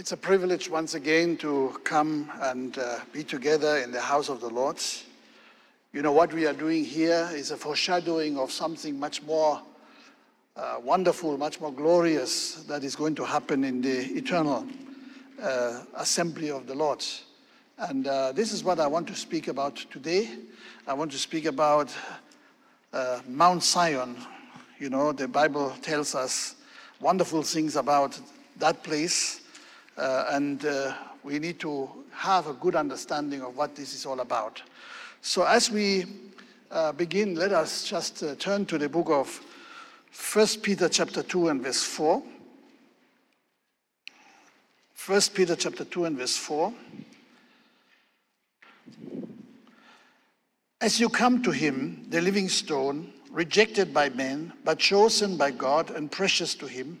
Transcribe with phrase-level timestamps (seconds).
[0.00, 4.40] It's a privilege once again to come and uh, be together in the house of
[4.40, 4.78] the Lord.
[5.92, 9.60] You know, what we are doing here is a foreshadowing of something much more
[10.56, 14.66] uh, wonderful, much more glorious that is going to happen in the eternal
[15.42, 17.04] uh, assembly of the Lord.
[17.76, 20.30] And uh, this is what I want to speak about today.
[20.86, 21.94] I want to speak about
[22.94, 24.16] uh, Mount Zion.
[24.78, 26.54] You know, the Bible tells us
[27.02, 28.18] wonderful things about
[28.56, 29.39] that place,
[29.96, 34.62] and uh, we need to have a good understanding of what this is all about.
[35.22, 36.06] So, as we
[36.70, 39.40] uh, begin, let us just uh, turn to the book of
[40.32, 42.22] 1 Peter, chapter 2, and verse 4.
[45.06, 46.72] 1 Peter, chapter 2, and verse 4.
[50.80, 55.90] As you come to him, the living stone, rejected by men, but chosen by God
[55.90, 57.00] and precious to him,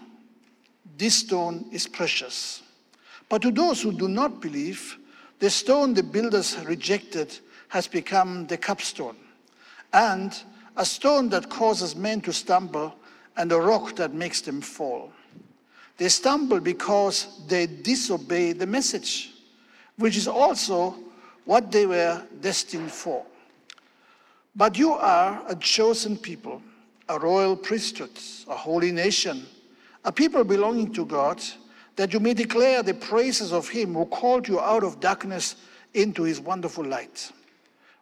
[1.01, 2.61] this stone is precious.
[3.27, 4.99] But to those who do not believe,
[5.39, 9.15] the stone the builders rejected has become the capstone,
[9.93, 10.31] and
[10.77, 12.93] a stone that causes men to stumble,
[13.35, 15.11] and a rock that makes them fall.
[15.97, 19.31] They stumble because they disobey the message,
[19.97, 20.93] which is also
[21.45, 23.25] what they were destined for.
[24.55, 26.61] But you are a chosen people,
[27.09, 28.11] a royal priesthood,
[28.47, 29.47] a holy nation,
[30.03, 31.41] a people belonging to God,
[31.95, 35.55] that you may declare the praises of him who called you out of darkness
[35.93, 37.31] into his wonderful light.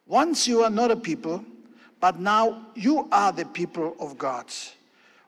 [0.08, 1.44] Once you are not a people,
[2.00, 4.46] but now you are the people of God.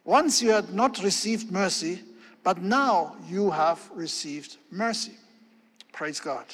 [0.04, 2.02] Once you had not received mercy,
[2.44, 5.14] but now you have received mercy.
[5.92, 6.46] Praise God.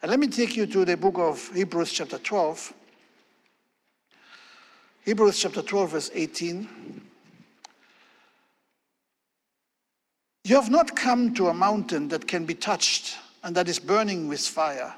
[0.00, 2.72] And let me take you to the book of Hebrews, chapter 12.
[5.04, 7.01] Hebrews chapter 12, verse 18.
[10.44, 14.28] You have not come to a mountain that can be touched and that is burning
[14.28, 14.92] with fire,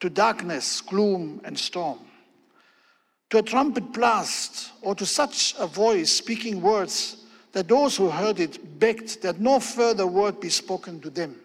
[0.00, 2.00] to darkness, gloom, and storm,
[3.30, 7.18] to a trumpet blast, or to such a voice speaking words
[7.52, 11.36] that those who heard it begged that no further word be spoken to them,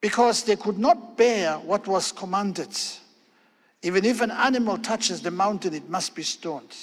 [0.00, 2.76] because they could not bear what was commanded.
[3.82, 6.76] Even if an animal touches the mountain, it must be stoned.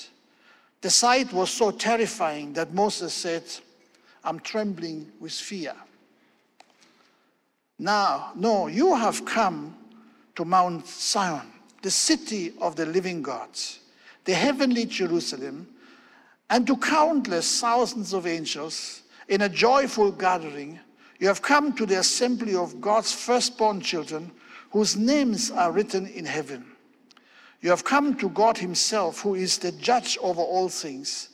[0.82, 3.44] The sight was so terrifying that Moses said,
[4.24, 5.74] I'm trembling with fear.
[7.78, 9.76] Now, no, you have come
[10.36, 11.48] to Mount Zion,
[11.82, 13.50] the city of the living God,
[14.26, 15.68] the heavenly Jerusalem,
[16.50, 20.80] and to countless thousands of angels in a joyful gathering.
[21.20, 24.32] You have come to the assembly of God's firstborn children
[24.72, 26.66] whose names are written in heaven.
[27.62, 31.30] You have come to God Himself, who is the judge over all things.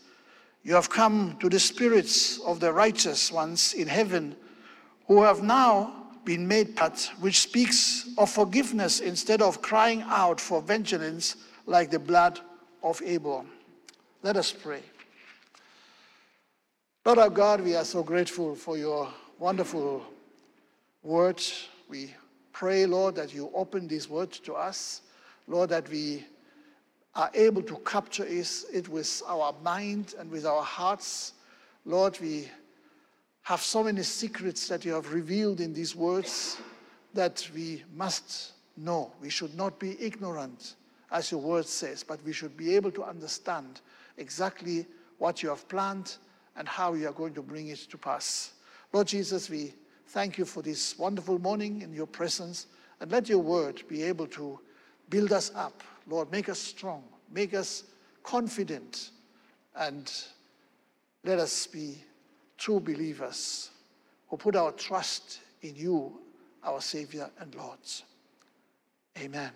[0.65, 4.35] You have come to the spirits of the righteous ones in heaven,
[5.07, 10.63] who have now been made part, which speaks of forgiveness instead of crying out for
[10.63, 11.35] vengeance
[11.67, 12.39] like the blood
[12.81, 13.45] of Abel.
[14.23, 14.81] Let us pray.
[17.05, 20.03] Lord our God, we are so grateful for your wonderful
[21.03, 21.43] word.
[21.87, 22.15] We
[22.51, 25.01] pray, Lord, that you open this word to us
[25.47, 26.25] Lord, that we
[27.15, 31.33] are able to capture it with our mind and with our hearts.
[31.85, 32.49] Lord, we
[33.43, 36.57] have so many secrets that you have revealed in these words
[37.13, 39.13] that we must know.
[39.21, 40.75] We should not be ignorant,
[41.11, 43.81] as your word says, but we should be able to understand
[44.17, 44.85] exactly
[45.17, 46.17] what you have planned
[46.57, 48.53] and how you are going to bring it to pass.
[48.91, 49.73] Lord Jesus, we
[50.07, 52.67] thank you for this wonderful morning in your presence,
[52.99, 54.59] and let your word be able to
[55.09, 55.83] Build us up.
[56.07, 57.03] Lord, make us strong.
[57.31, 57.83] Make us
[58.23, 59.11] confident.
[59.75, 60.11] And
[61.23, 61.97] let us be
[62.57, 63.71] true believers
[64.29, 66.19] who put our trust in you,
[66.63, 67.79] our Savior and Lord.
[69.19, 69.51] Amen.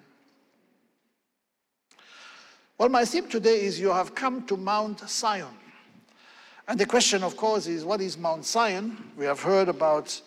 [2.77, 5.47] Well, my theme today is you have come to Mount Zion.
[6.67, 9.11] And the question, of course, is what is Mount Zion?
[9.17, 10.21] We have heard about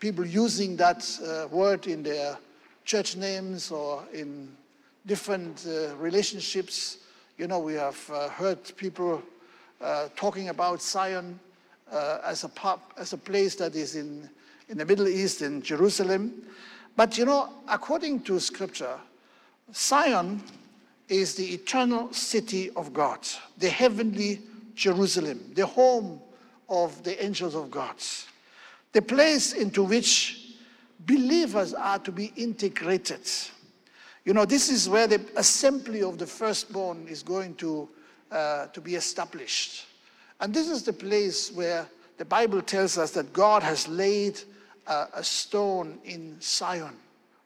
[0.00, 2.36] people using that uh, word in their
[2.84, 4.48] church names or in
[5.06, 6.98] different uh, relationships.
[7.38, 9.22] You know, we have uh, heard people
[9.80, 11.38] uh, talking about Zion
[11.90, 14.28] uh, as, a pop, as a place that is in,
[14.68, 16.32] in the Middle East, in Jerusalem.
[16.96, 18.98] But you know, according to scripture,
[19.74, 20.42] Zion
[21.08, 23.20] is the eternal city of God,
[23.58, 24.40] the heavenly
[24.74, 26.20] Jerusalem, the home
[26.68, 27.96] of the angels of God,
[28.92, 30.56] the place into which
[31.00, 33.28] believers are to be integrated.
[34.24, 37.88] You know, this is where the assembly of the firstborn is going to,
[38.30, 39.86] uh, to be established.
[40.40, 41.88] And this is the place where
[42.18, 44.40] the Bible tells us that God has laid
[44.86, 46.96] uh, a stone in Zion.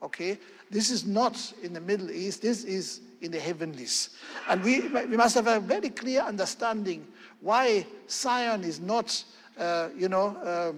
[0.03, 0.39] Okay?
[0.71, 4.11] This is not in the Middle East, this is in the heavenlies.
[4.49, 7.07] And we, we must have a very clear understanding
[7.41, 9.25] why Zion is not,
[9.59, 10.73] uh, you know, uh,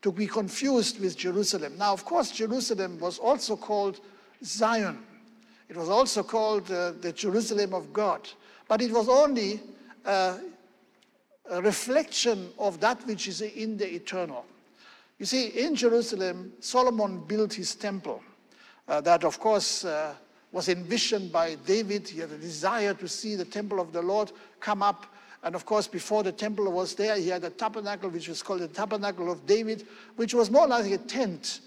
[0.00, 1.76] to be confused with Jerusalem.
[1.76, 4.00] Now, of course, Jerusalem was also called
[4.44, 5.04] Zion.
[5.68, 8.28] It was also called uh, the Jerusalem of God.
[8.66, 9.60] But it was only
[10.04, 10.38] uh,
[11.50, 14.44] a reflection of that which is in the eternal.
[15.18, 18.22] You see, in Jerusalem, Solomon built his temple.
[18.86, 20.14] Uh, that, of course, uh,
[20.52, 22.08] was envisioned by David.
[22.08, 25.06] He had a desire to see the temple of the Lord come up.
[25.42, 28.60] And of course, before the temple was there, he had a tabernacle, which was called
[28.60, 29.86] the tabernacle of David,
[30.16, 31.60] which was more like a tent,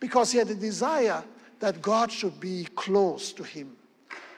[0.00, 1.22] because he had a desire
[1.64, 3.74] that God should be close to him.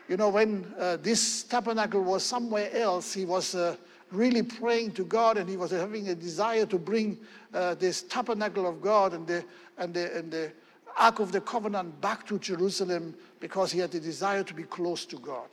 [0.08, 3.75] You know, when uh, this tabernacle was somewhere else, he was uh,
[4.12, 7.19] really praying to God and he was having a desire to bring
[7.52, 9.44] uh, this tabernacle of God and the,
[9.76, 10.52] and, the, and the
[10.96, 15.05] Ark of the Covenant back to Jerusalem because he had the desire to be close
[15.06, 15.49] to God.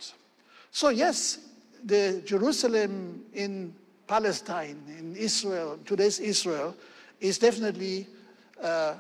[0.69, 1.39] So, yes,
[1.83, 3.73] the Jerusalem in
[4.05, 6.75] Palestine, in Israel, today's Israel,
[7.19, 8.05] is definitely
[8.61, 8.93] uh,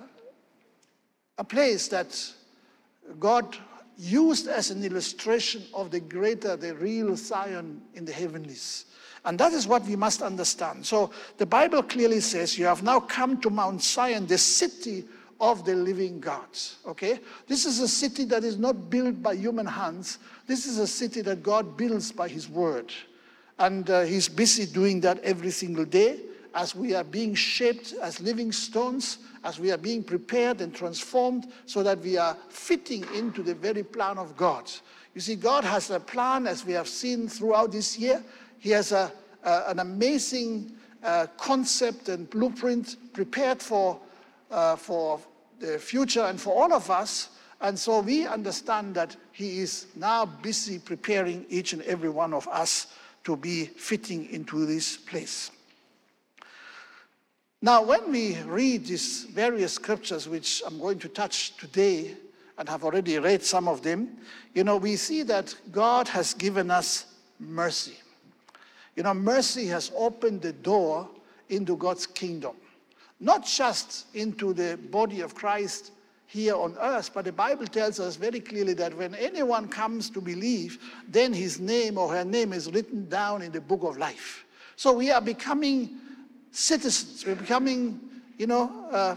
[1.37, 2.33] a place that
[3.19, 3.57] God
[3.97, 8.85] used as an illustration of the greater, the real Zion in the heavenlies.
[9.25, 10.85] And that is what we must understand.
[10.85, 15.05] So the Bible clearly says, You have now come to Mount Zion, the city
[15.39, 16.47] of the living God.
[16.85, 17.19] Okay?
[17.47, 20.19] This is a city that is not built by human hands.
[20.47, 22.91] This is a city that God builds by His word.
[23.59, 26.19] And uh, He's busy doing that every single day
[26.55, 31.51] as we are being shaped as living stones, as we are being prepared and transformed
[31.65, 34.71] so that we are fitting into the very plan of God.
[35.15, 38.23] You see, God has a plan, as we have seen throughout this year,
[38.59, 39.11] he has a,
[39.43, 40.71] a an amazing
[41.03, 43.99] uh, concept and blueprint prepared for,
[44.49, 45.19] uh, for
[45.59, 47.29] the future and for all of us.
[47.61, 52.47] And so we understand that He is now busy preparing each and every one of
[52.47, 52.87] us
[53.23, 55.51] to be fitting into this place.
[57.63, 62.13] Now, when we read these various scriptures, which I'm going to touch today
[62.57, 64.17] and have already read some of them,
[64.53, 67.05] you know, we see that God has given us
[67.39, 67.95] mercy.
[68.97, 71.07] You know, mercy has opened the door
[71.47, 72.57] into God's kingdom,
[73.21, 75.93] not just into the body of Christ
[76.27, 80.19] here on earth, but the Bible tells us very clearly that when anyone comes to
[80.19, 84.43] believe, then his name or her name is written down in the book of life.
[84.75, 86.01] So we are becoming
[86.53, 87.99] citizens, we're becoming,
[88.37, 89.15] you know, uh,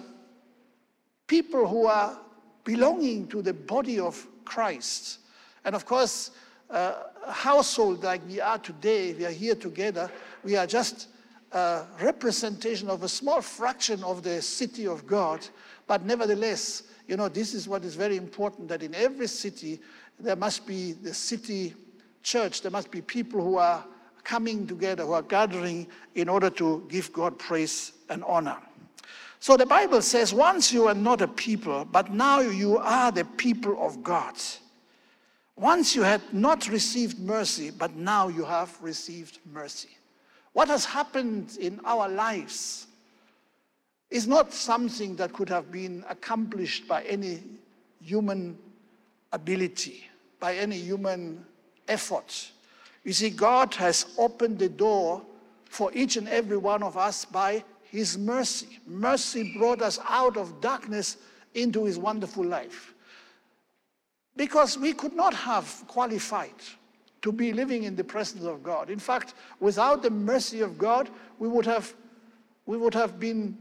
[1.27, 2.19] people who are
[2.65, 5.21] belonging to the body of Christ.
[5.65, 6.33] And of course,
[6.71, 6.95] uh,
[7.29, 10.11] household like we are today, we are here together,
[10.43, 11.09] we are just
[11.53, 15.47] a representation of a small fraction of the city of God.
[15.87, 19.81] But nevertheless, you know, this is what is very important that in every city,
[20.19, 21.75] there must be the city
[22.23, 23.85] church, there must be people who are
[24.27, 28.57] coming together, who are gathering in order to give God praise and honor.
[29.39, 33.25] So the Bible says, once you were not a people, but now you are the
[33.25, 34.35] people of God.
[35.55, 39.91] Once you had not received mercy, but now you have received mercy.
[40.55, 42.89] What has happened in our lives
[44.11, 47.45] is not something that could have been accomplished by any
[48.03, 48.59] human
[49.33, 50.05] ability,
[50.41, 51.45] by any human
[51.87, 52.51] effort.
[53.07, 55.23] You see, God has opened the door
[55.67, 58.81] for each and every one of us by His mercy.
[58.85, 61.17] Mercy brought us out of darkness
[61.55, 62.95] into His wonderful life.
[64.35, 66.51] Because we could not have qualified
[67.23, 68.91] to be living in the presence of God.
[68.91, 71.09] In fact, without the mercy of God,
[71.39, 71.95] we would have,
[72.67, 73.57] we would have been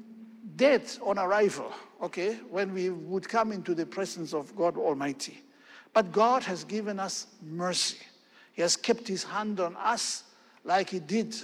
[0.56, 1.72] dead on arrival,
[2.02, 5.44] okay, when we would come into the presence of God Almighty.
[5.94, 8.00] But God has given us mercy.
[8.56, 10.24] He has kept his hand on us
[10.64, 11.36] like he did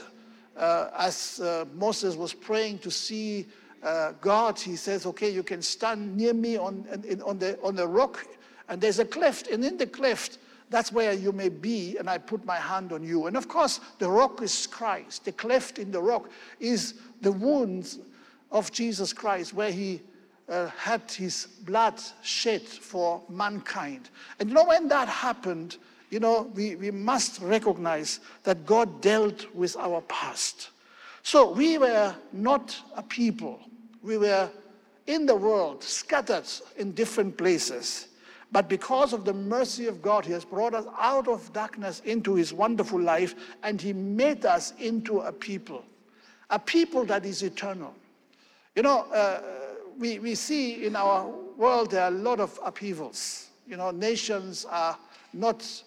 [0.57, 3.45] uh, as uh, Moses was praying to see
[3.83, 4.59] uh, God.
[4.59, 6.85] He says, okay, you can stand near me on,
[7.23, 8.25] on, the, on the rock
[8.71, 10.37] and there's a cleft, and in the cleft,
[10.69, 13.27] that's where you may be, and I put my hand on you.
[13.27, 15.25] And of course, the rock is Christ.
[15.25, 16.29] The cleft in the rock
[16.61, 17.99] is the wounds
[18.49, 20.01] of Jesus Christ, where he
[20.47, 24.09] uh, had his blood shed for mankind.
[24.39, 25.75] And you know, when that happened,
[26.11, 30.69] you know, we, we must recognize that God dealt with our past.
[31.23, 33.59] So we were not a people.
[34.03, 34.49] We were
[35.07, 38.07] in the world, scattered in different places.
[38.51, 42.35] But because of the mercy of God, He has brought us out of darkness into
[42.35, 45.85] His wonderful life, and He made us into a people,
[46.49, 47.95] a people that is eternal.
[48.75, 49.41] You know, uh,
[49.97, 53.47] we, we see in our world there are a lot of upheavals.
[53.67, 54.97] You know, nations are
[55.33, 55.83] not,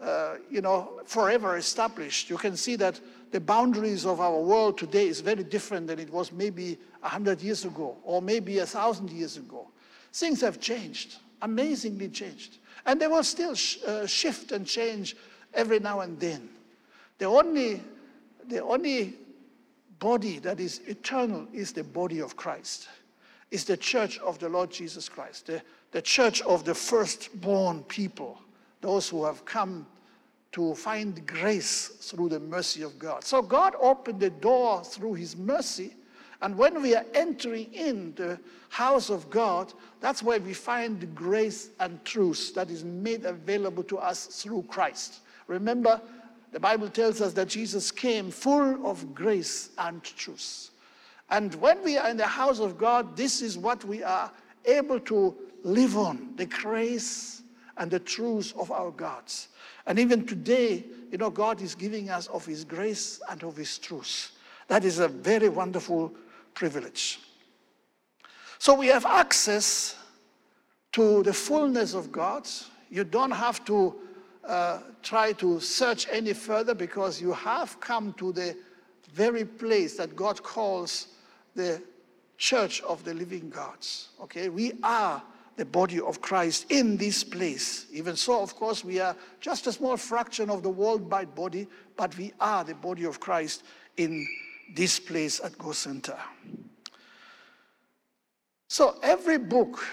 [0.00, 2.30] uh, you know, forever established.
[2.30, 2.98] You can see that
[3.30, 7.64] the boundaries of our world today is very different than it was maybe 100 years
[7.64, 9.68] ago or maybe a 1,000 years ago.
[10.12, 12.58] Things have changed, amazingly changed.
[12.86, 15.16] And they will still sh uh, shift and change
[15.54, 16.48] every now and then.
[17.18, 17.82] The only,
[18.48, 19.14] the only
[19.98, 22.88] body that is eternal is the body of Christ,
[23.50, 28.40] is the church of the Lord Jesus Christ, the, the church of the firstborn people,
[28.80, 29.86] those who have come
[30.52, 33.24] to find grace through the mercy of God.
[33.24, 35.94] So God opened the door through his mercy.
[36.42, 41.70] And when we are entering in the house of God, that's where we find grace
[41.78, 45.20] and truth that is made available to us through Christ.
[45.46, 46.00] Remember,
[46.52, 50.70] the Bible tells us that Jesus came full of grace and truth.
[51.28, 54.32] And when we are in the house of God, this is what we are
[54.64, 57.39] able to live on the grace
[57.80, 59.48] and the truth of our gods.
[59.86, 63.78] And even today, you know, God is giving us of His grace and of His
[63.78, 64.32] truth.
[64.68, 66.12] That is a very wonderful
[66.54, 67.20] privilege.
[68.58, 69.96] So we have access
[70.92, 72.46] to the fullness of God.
[72.90, 73.94] You don't have to
[74.46, 78.54] uh, try to search any further because you have come to the
[79.14, 81.08] very place that God calls
[81.54, 81.82] the
[82.36, 84.10] church of the living gods.
[84.20, 85.22] Okay, we are
[85.56, 87.86] the body of Christ in this place.
[87.92, 91.66] Even so, of course, we are just a small fraction of the worldwide body,
[91.96, 93.62] but we are the body of Christ
[93.96, 94.26] in
[94.74, 96.16] this place at Go Center.
[98.68, 99.84] So every book,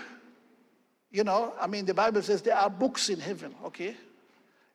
[1.12, 3.96] you know, I mean, the Bible says there are books in heaven, okay?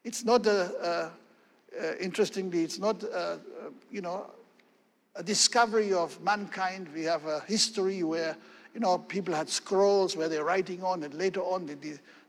[0.04, 1.12] It's not, a,
[1.80, 3.36] uh, interestingly, it's not, uh,
[3.90, 4.30] you know,
[5.14, 6.88] a discovery of mankind.
[6.94, 8.36] We have a history where
[8.74, 11.76] you know, people had scrolls where they're writing on, and later on they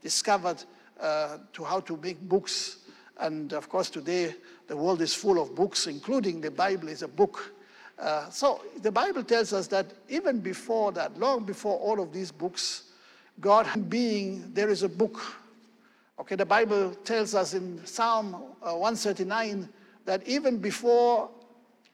[0.01, 0.63] discovered
[0.99, 2.77] uh, to how to make books.
[3.19, 4.35] And of course, today
[4.67, 7.53] the world is full of books, including the Bible is a book.
[7.97, 12.31] Uh, so the Bible tells us that even before that, long before all of these
[12.31, 12.83] books,
[13.39, 15.21] God being, there is a book.
[16.19, 19.69] Okay, the Bible tells us in Psalm uh, 139
[20.05, 21.29] that even before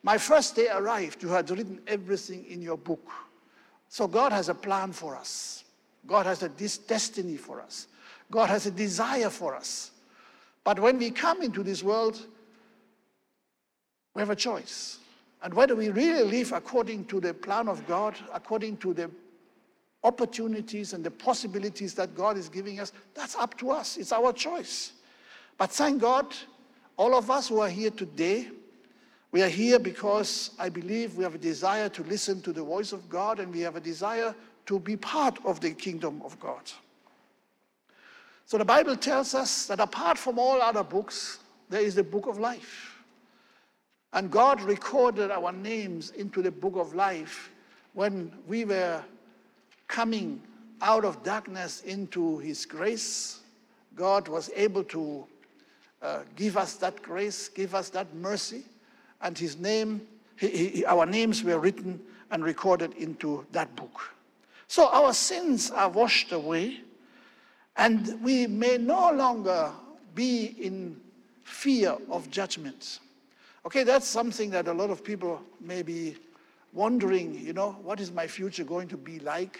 [0.03, 3.09] my first day arrived, you had written everything in your book.
[3.89, 5.63] So God has a plan for us.
[6.07, 7.87] God has a this destiny for us.
[8.31, 9.91] God has a desire for us.
[10.63, 12.19] But when we come into this world,
[14.13, 14.99] we have a choice.
[15.41, 19.09] And whether we really live according to the plan of God, according to the
[20.03, 23.97] opportunities and the possibilities that God is giving us, that's up to us.
[23.97, 24.93] It's our choice.
[25.57, 26.35] But thank God,
[26.95, 28.49] all of us who are here today,
[29.31, 32.91] we are here because I believe we have a desire to listen to the voice
[32.91, 34.33] of God and we have a desire
[34.65, 36.61] to be part of the kingdom of God.
[38.45, 42.25] So the Bible tells us that apart from all other books, there is the book
[42.25, 43.03] of life.
[44.13, 47.51] And God recorded our names into the book of life
[47.93, 49.03] when we were
[49.87, 50.41] coming
[50.81, 53.41] out of darkness into his grace.
[53.95, 55.27] God was able to
[56.01, 58.63] uh, give us that grace, give us that mercy
[59.21, 60.01] and his name,
[60.37, 61.99] he, he, our names were written
[62.31, 64.13] and recorded into that book.
[64.67, 66.81] So our sins are washed away,
[67.75, 69.71] and we may no longer
[70.13, 70.99] be in
[71.43, 72.99] fear of judgment.
[73.65, 76.15] Okay, that's something that a lot of people may be
[76.73, 79.59] wondering, you know, what is my future going to be like?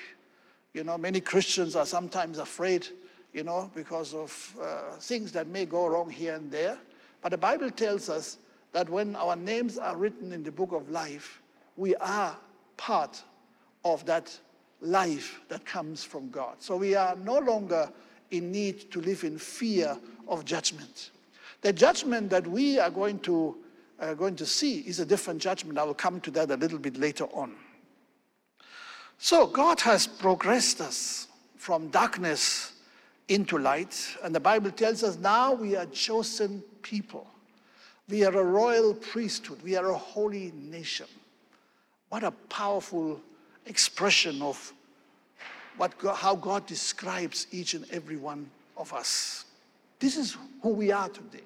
[0.74, 2.88] You know, many Christians are sometimes afraid,
[3.34, 6.78] you know, because of uh, things that may go wrong here and there.
[7.22, 8.38] But the Bible tells us
[8.72, 11.42] that when our names are written in the book of life,
[11.76, 12.36] we are
[12.78, 13.24] part
[13.84, 14.38] of that
[14.82, 16.56] life that comes from God.
[16.60, 17.90] So we are no longer
[18.32, 19.98] in need to live in fear
[20.28, 21.12] of judgment.
[21.62, 23.58] The judgment that we are going to,
[24.00, 25.78] uh, going to see is a different judgment.
[25.78, 27.56] I will come to that a little bit later on.
[29.18, 32.74] So God has progressed us from darkness
[33.28, 37.28] into light, and the Bible tells us now we are chosen people.
[38.10, 39.62] We are a royal priesthood.
[39.62, 41.06] We are a holy nation.
[42.10, 43.22] What a powerful
[43.68, 44.74] expression of
[45.78, 49.46] what how God describes each and every one of us.
[50.00, 51.44] This is who we are today.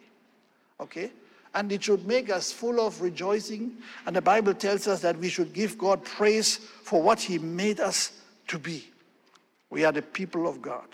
[0.80, 1.12] Okay?
[1.54, 3.78] And it should make us full of rejoicing.
[4.06, 7.80] And the Bible tells us that we should give God praise for what He made
[7.80, 8.14] us
[8.48, 8.88] to be.
[9.70, 10.88] We are the people of God.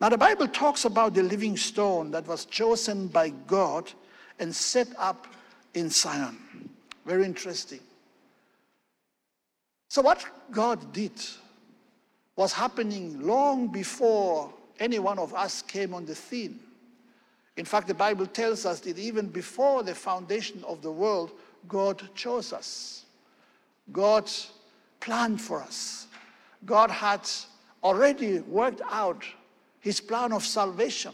[0.00, 3.92] Now, the Bible talks about the living stone that was chosen by God
[4.38, 5.26] and set up
[5.74, 6.38] in Zion.
[7.04, 7.80] Very interesting.
[9.88, 11.12] So, what God did
[12.36, 16.60] was happening long before any one of us came on the scene.
[17.56, 21.32] In fact, the Bible tells us that even before the foundation of the world,
[21.66, 23.04] God chose us.
[23.90, 24.30] God
[25.00, 26.06] planned for us.
[26.64, 27.28] God had
[27.82, 29.24] already worked out
[29.80, 31.12] his plan of salvation.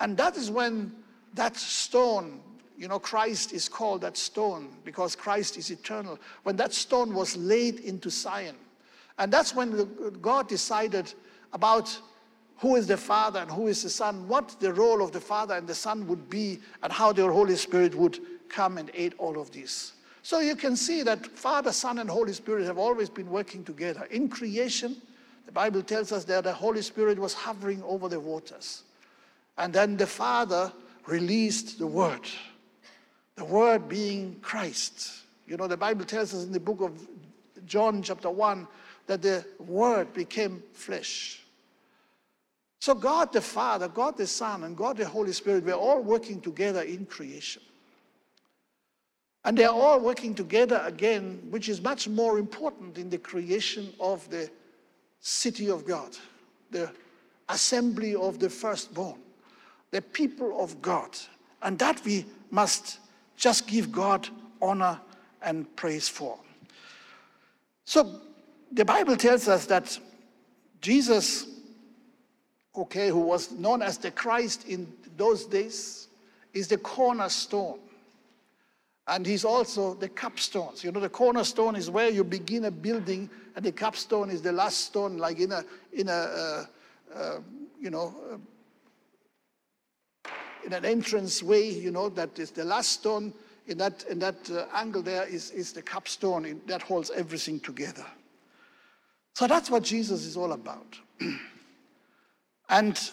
[0.00, 0.92] And that is when
[1.34, 2.40] that stone,
[2.76, 6.18] you know, Christ is called that stone because Christ is eternal.
[6.42, 8.56] When that stone was laid into Zion.
[9.18, 11.12] And that's when God decided
[11.52, 11.98] about
[12.58, 15.54] who is the Father and who is the Son, what the role of the Father
[15.54, 18.18] and the Son would be, and how the Holy Spirit would
[18.48, 19.92] come and aid all of this.
[20.22, 24.08] So you can see that Father, Son, and Holy Spirit have always been working together.
[24.10, 24.96] In creation,
[25.44, 28.82] the Bible tells us that the Holy Spirit was hovering over the waters.
[29.56, 30.72] And then the Father
[31.06, 32.22] released the Word,
[33.36, 35.22] the Word being Christ.
[35.46, 37.06] You know, the Bible tells us in the book of
[37.66, 38.66] John, chapter 1,
[39.06, 41.42] that the Word became flesh.
[42.80, 46.40] So, God the Father, God the Son, and God the Holy Spirit were all working
[46.40, 47.62] together in creation.
[49.44, 54.28] And they're all working together again, which is much more important in the creation of
[54.28, 54.50] the
[55.20, 56.16] city of God,
[56.70, 56.90] the
[57.48, 59.20] assembly of the firstborn,
[59.92, 61.16] the people of God.
[61.62, 62.98] And that we must
[63.36, 64.28] just give God
[64.60, 65.00] honor
[65.42, 66.38] and praise for.
[67.84, 68.20] So
[68.72, 69.98] the Bible tells us that
[70.80, 71.46] Jesus,
[72.76, 76.08] okay, who was known as the Christ in those days,
[76.52, 77.78] is the cornerstone.
[79.08, 80.82] And he's also the capstones.
[80.82, 84.52] You know, the cornerstone is where you begin a building, and the capstone is the
[84.52, 86.64] last stone, like in a, in a, uh,
[87.14, 87.38] uh,
[87.80, 88.36] you know, uh,
[90.66, 93.32] in an entrance way, you know, that is the last stone
[93.68, 98.04] in that, in that uh, angle there is, is the capstone that holds everything together.
[99.34, 100.98] So that's what Jesus is all about.
[102.68, 103.10] and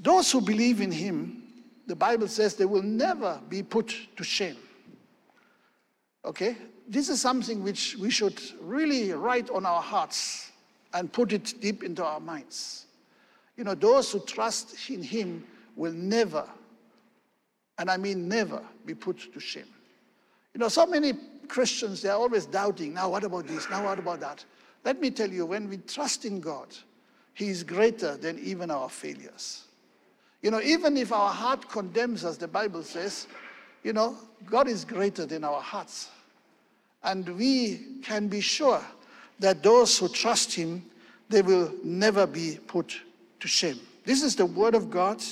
[0.00, 1.42] those who believe in him,
[1.86, 4.56] the Bible says they will never be put to shame.
[6.24, 6.56] Okay?
[6.88, 10.50] This is something which we should really write on our hearts
[10.94, 12.86] and put it deep into our minds.
[13.56, 15.44] You know, those who trust in Him
[15.76, 16.48] will never,
[17.78, 19.64] and I mean never, be put to shame.
[20.54, 21.12] You know, so many
[21.46, 23.68] Christians, they're always doubting now, what about this?
[23.70, 24.44] Now, what about that?
[24.84, 26.68] Let me tell you, when we trust in God,
[27.34, 29.64] He is greater than even our failures.
[30.42, 33.26] You know, even if our heart condemns us, the Bible says,
[33.82, 36.10] you know, God is greater than our hearts.
[37.02, 38.82] And we can be sure
[39.40, 40.84] that those who trust Him,
[41.28, 43.00] they will never be put
[43.40, 43.78] to shame.
[44.04, 45.22] This is the Word of God,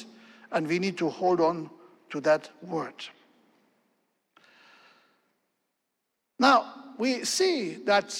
[0.52, 1.70] and we need to hold on
[2.10, 2.94] to that Word.
[6.38, 8.18] Now, we see that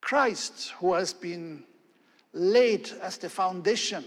[0.00, 1.64] Christ, who has been
[2.32, 4.04] laid as the foundation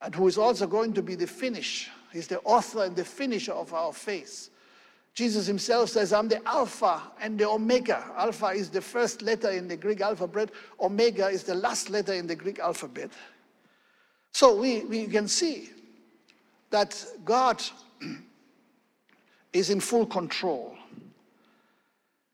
[0.00, 1.90] and who is also going to be the finish.
[2.12, 4.50] He's the author and the finisher of our faith.
[5.14, 8.04] Jesus himself says, I'm the Alpha and the Omega.
[8.16, 12.26] Alpha is the first letter in the Greek alphabet, Omega is the last letter in
[12.26, 13.10] the Greek alphabet.
[14.32, 15.70] So we, we can see
[16.70, 17.62] that God
[19.52, 20.76] is in full control.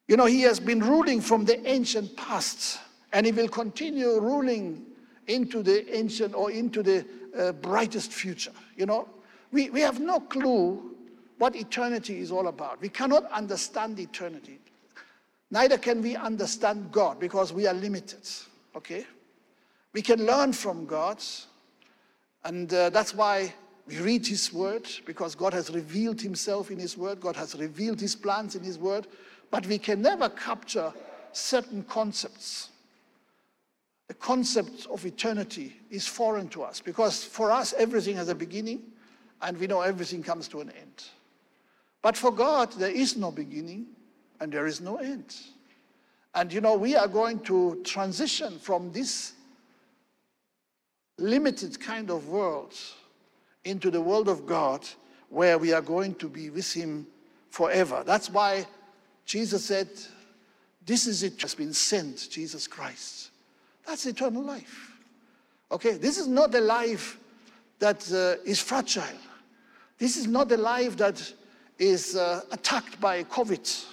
[0.08, 2.78] You know, He has been ruling from the ancient past,
[3.12, 4.84] and He will continue ruling
[5.26, 7.06] into the ancient or into the
[7.38, 8.52] uh, brightest future.
[8.76, 9.08] You know,
[9.52, 10.94] we, we have no clue
[11.38, 12.80] what eternity is all about.
[12.80, 14.58] We cannot understand eternity.
[15.50, 18.28] Neither can we understand God because we are limited.
[18.76, 19.06] Okay?
[19.92, 21.22] We can learn from God,
[22.44, 23.52] and uh, that's why
[23.86, 28.00] we read His Word because God has revealed Himself in His Word, God has revealed
[28.00, 29.06] His plans in His Word,
[29.50, 30.92] but we can never capture
[31.32, 32.70] certain concepts
[34.08, 38.82] the concept of eternity is foreign to us because for us, everything has a beginning
[39.40, 41.04] and we know everything comes to an end.
[42.02, 43.86] But for God, there is no beginning
[44.40, 45.34] and there is no end.
[46.34, 49.32] And you know, we are going to transition from this
[51.18, 52.74] limited kind of world
[53.64, 54.86] into the world of God
[55.28, 57.06] where we are going to be with Him
[57.50, 58.02] forever.
[58.04, 58.66] That's why
[59.24, 59.88] Jesus said,
[60.84, 63.30] This is it has been sent, Jesus Christ.
[63.86, 64.92] That's eternal life.
[65.72, 67.18] Okay, this is not a life
[67.78, 69.18] that uh, is fragile.
[69.98, 71.32] This is not a life that
[71.78, 73.84] is uh, attacked by COVID.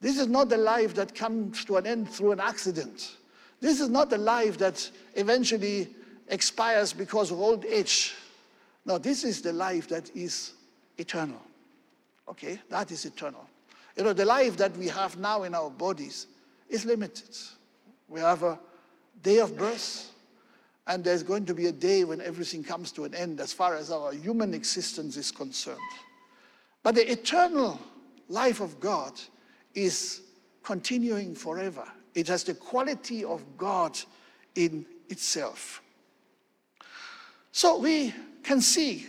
[0.00, 3.16] This is not a life that comes to an end through an accident.
[3.60, 5.88] This is not a life that eventually
[6.28, 8.14] expires because of old age.
[8.84, 10.52] Now, this is the life that is
[10.98, 11.40] eternal.
[12.28, 13.48] Okay, that is eternal.
[13.96, 16.26] You know, the life that we have now in our bodies
[16.68, 17.36] is limited.
[18.08, 18.58] We have a
[19.22, 20.12] day of birth,
[20.86, 23.74] and there's going to be a day when everything comes to an end as far
[23.74, 25.78] as our human existence is concerned.
[26.82, 27.80] But the eternal
[28.28, 29.12] life of God
[29.74, 30.22] is
[30.62, 31.84] continuing forever.
[32.14, 33.98] It has the quality of God
[34.54, 35.82] in itself.
[37.56, 39.06] So we can see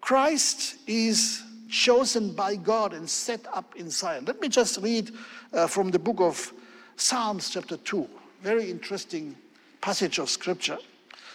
[0.00, 4.24] Christ is chosen by God and set up in Zion.
[4.24, 5.12] Let me just read
[5.52, 6.52] uh, from the book of
[6.96, 8.08] Psalms, chapter 2.
[8.42, 9.36] Very interesting
[9.80, 10.78] passage of scripture.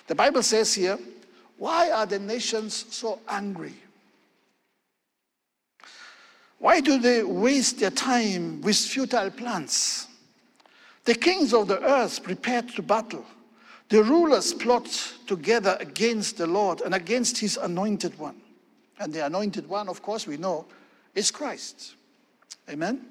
[0.07, 0.99] The Bible says here,
[1.57, 3.75] Why are the nations so angry?
[6.59, 10.05] Why do they waste their time with futile plans?
[11.05, 13.25] The kings of the earth prepared to battle.
[13.91, 14.87] The rulers plot
[15.27, 18.37] together against the Lord and against his anointed one.
[19.01, 20.65] And the anointed one, of course, we know,
[21.13, 21.95] is Christ.
[22.69, 23.05] Amen?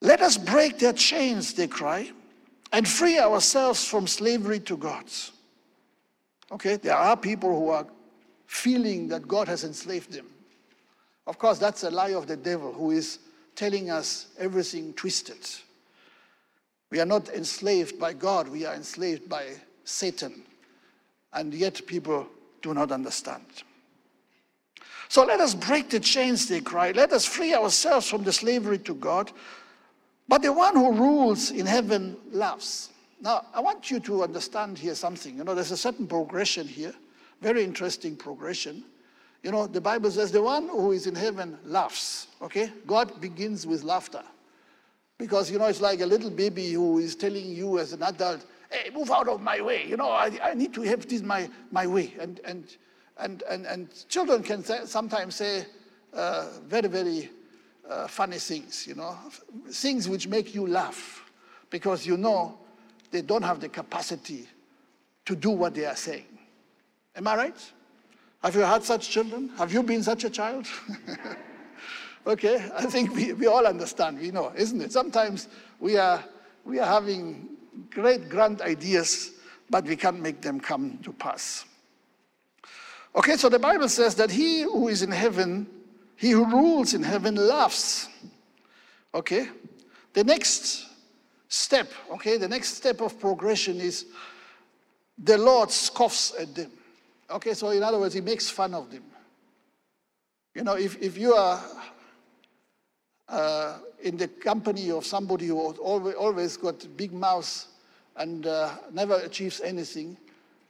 [0.00, 2.10] Let us break their chains, they cry,
[2.72, 5.04] and free ourselves from slavery to God.
[6.50, 7.86] Okay, there are people who are
[8.48, 10.26] feeling that God has enslaved them.
[11.28, 13.20] Of course, that's a lie of the devil who is
[13.54, 15.46] telling us everything twisted.
[16.94, 19.46] We are not enslaved by God, we are enslaved by
[19.82, 20.44] Satan.
[21.32, 22.28] And yet people
[22.62, 23.44] do not understand.
[25.08, 26.92] So let us break the chains, they cry.
[26.92, 29.32] Let us free ourselves from the slavery to God.
[30.28, 32.90] But the one who rules in heaven loves.
[33.20, 35.36] Now, I want you to understand here something.
[35.36, 36.94] You know, there's a certain progression here,
[37.42, 38.84] very interesting progression.
[39.42, 42.70] You know, the Bible says the one who is in heaven laughs, okay?
[42.86, 44.22] God begins with laughter.
[45.24, 48.44] Because, you know, it's like a little baby who is telling you as an adult,
[48.70, 49.86] hey, move out of my way.
[49.86, 52.12] You know, I, I need to have this my, my way.
[52.18, 52.76] And, and
[53.18, 55.66] and, and, and children can sometimes say
[56.12, 57.30] uh, very, very
[57.88, 59.16] uh, funny things, you know,
[59.70, 61.30] things which make you laugh
[61.70, 62.58] because you know
[63.10, 64.48] they don't have the capacity
[65.24, 66.26] to do what they are saying.
[67.16, 67.72] Am I right?
[68.42, 69.50] Have you had such children?
[69.56, 70.66] Have you been such a child?
[72.26, 74.92] okay, I think we, we all understand, we know, isn't it?
[74.92, 75.48] Sometimes
[75.80, 76.24] we are,
[76.64, 77.48] we are having
[77.90, 79.32] great grand ideas,
[79.70, 81.64] but we can't make them come to pass.
[83.16, 85.66] Okay, so the Bible says that he who is in heaven,
[86.16, 88.08] he who rules in heaven, laughs.
[89.14, 89.48] Okay,
[90.12, 90.86] the next
[91.48, 94.06] step, okay, the next step of progression is
[95.18, 96.72] the Lord scoffs at them.
[97.30, 99.04] Okay, so in other words, he makes fun of them.
[100.54, 101.62] You know, if, if you are
[103.28, 107.66] uh, in the company of somebody who always, got big mouth
[108.16, 110.16] and uh, never achieves anything,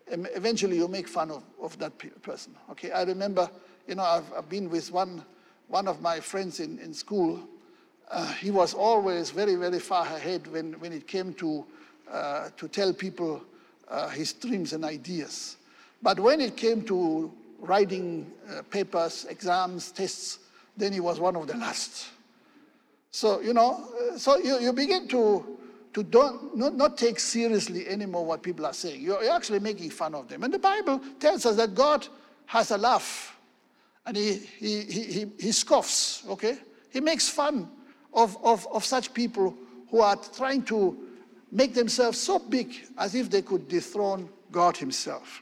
[0.08, 2.54] eventually you make fun of, of that person.
[2.70, 3.50] Okay, I remember,
[3.86, 5.24] you know, I've, I've been with one,
[5.68, 7.40] one of my friends in, in school.
[8.10, 11.64] Uh, he was always very, very far ahead when, when it came to,
[12.10, 13.42] uh, to tell people
[13.88, 15.56] uh, his dreams and ideas.
[16.02, 20.38] But when it came to writing uh, papers, exams, tests,
[20.76, 22.08] then he was one of the last.
[23.14, 23.80] So, you know,
[24.12, 25.56] uh, so you, you begin to,
[25.92, 29.02] to don't, not, not take seriously anymore what people are saying.
[29.02, 30.42] You're, you're actually making fun of them.
[30.42, 32.08] And the Bible tells us that God
[32.46, 33.38] has a laugh
[34.04, 36.58] and he, he, he, he, he, scoffs, okay?
[36.90, 37.70] He makes fun
[38.12, 39.56] of, of, of such people
[39.92, 40.98] who are trying to
[41.52, 45.40] make themselves so big as if they could dethrone God Himself.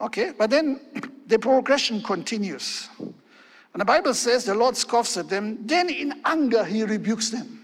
[0.00, 0.80] Okay, but then
[1.26, 2.88] the progression continues.
[3.74, 7.60] And the Bible says the Lord scoffs at them, then in anger He rebukes them.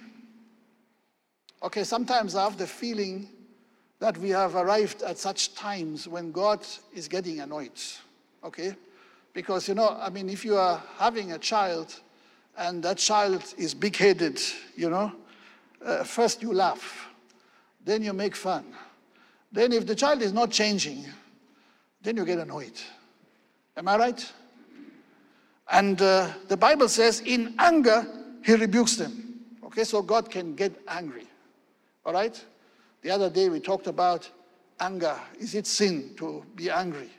[1.63, 3.29] Okay, sometimes I have the feeling
[4.01, 7.79] that we have arrived at such times when God is getting annoyed.
[8.43, 8.75] Okay?
[9.35, 11.95] Because, you know, I mean, if you are having a child
[12.57, 14.41] and that child is big headed,
[14.75, 15.13] you know,
[15.85, 17.09] uh, first you laugh,
[17.85, 18.65] then you make fun.
[19.53, 21.05] Then, if the child is not changing,
[22.03, 22.81] then you get annoyed.
[23.77, 24.33] Am I right?
[25.71, 28.07] And uh, the Bible says, in anger,
[28.45, 29.41] he rebukes them.
[29.65, 31.27] Okay, so God can get angry.
[32.05, 32.43] All right?
[33.03, 34.29] The other day we talked about
[34.81, 35.17] anger.
[35.39, 37.11] Is it sin to be angry?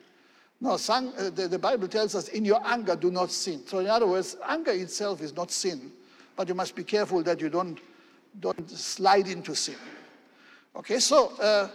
[0.60, 3.64] No, son, uh, the, the Bible tells us, in your anger, do not sin.
[3.66, 5.92] So, in other words, anger itself is not sin.
[6.36, 7.80] but you must be careful that you don't,
[8.40, 9.76] don't slide into sin.
[10.76, 11.70] Okay, so uh,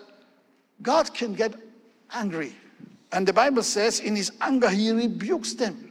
[0.82, 1.54] God can get
[2.12, 2.52] angry.
[3.12, 5.85] And the Bible says, in his anger, he rebukes them.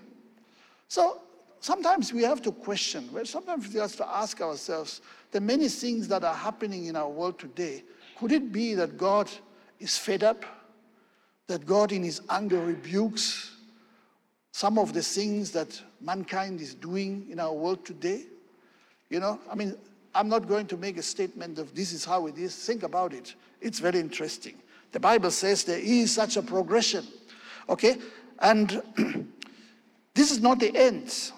[0.87, 1.21] So
[1.59, 6.07] sometimes we have to question, well, sometimes we have to ask ourselves the many things
[6.07, 7.83] that are happening in our world today.
[8.17, 9.29] Could it be that God
[9.79, 10.45] is fed up?
[11.47, 13.51] That God, in his anger, rebukes
[14.51, 18.23] some of the things that mankind is doing in our world today?
[19.09, 19.75] You know, I mean,
[20.15, 22.55] I'm not going to make a statement of this is how it is.
[22.55, 23.35] Think about it.
[23.59, 24.55] It's very interesting.
[24.93, 27.05] The Bible says there is such a progression.
[27.67, 27.97] Okay?
[28.39, 28.81] And
[30.15, 31.31] this is not the end.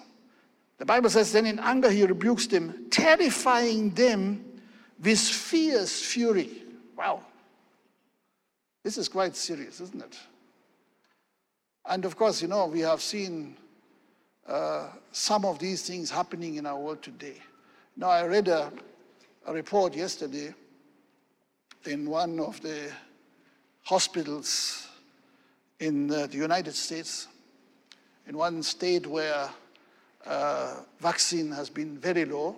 [0.78, 4.44] The Bible says, then in anger he rebukes them, terrifying them
[5.02, 6.62] with fierce fury.
[6.96, 7.22] Wow.
[8.84, 10.16] This is quite serious, isn't it?
[11.84, 13.56] And of course, you know, we have seen
[14.46, 17.36] uh, some of these things happening in our world today.
[17.96, 18.72] Now, I read a,
[19.46, 20.54] a report yesterday
[21.84, 22.90] in one of the
[23.82, 24.86] hospitals
[25.80, 27.26] in uh, the United States,
[28.28, 29.48] in one state where
[30.26, 32.56] uh, vaccine has been very low.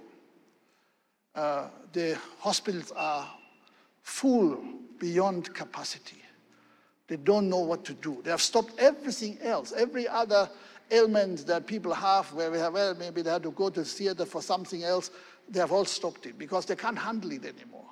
[1.35, 3.31] Uh, the hospitals are
[4.03, 4.59] full
[4.99, 6.23] beyond capacity.
[7.07, 8.21] They don't know what to do.
[8.25, 10.51] They have stopped everything else, every other
[10.91, 13.87] ailment that people have, where we have, well, maybe they had to go to the
[13.87, 15.11] theater for something else,
[15.49, 17.89] they have all stopped it because they can't handle it anymore.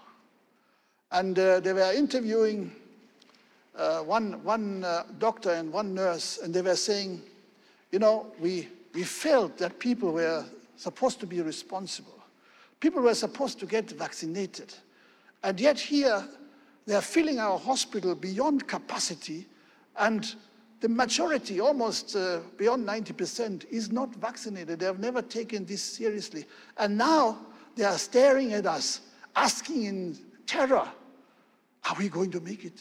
[1.13, 2.73] And uh, they were interviewing
[3.77, 7.23] uh, one, one uh, doctor and one nurse, and they were saying,
[7.91, 10.45] you know, we, we felt that people were
[10.77, 12.23] supposed to be responsible.
[12.81, 14.73] People were supposed to get vaccinated.
[15.43, 16.27] And yet here,
[16.87, 19.47] they are filling our hospital beyond capacity,
[19.99, 20.35] and
[20.81, 24.79] the majority, almost uh, beyond 90%, is not vaccinated.
[24.79, 26.47] They have never taken this seriously.
[26.77, 27.39] And now
[27.75, 29.01] they are staring at us,
[29.35, 30.89] asking in terror,
[31.89, 32.81] are we going to make it?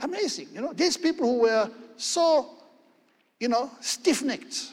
[0.00, 0.48] Amazing.
[0.52, 2.50] You know, these people who were so,
[3.40, 4.70] you know, stiff necked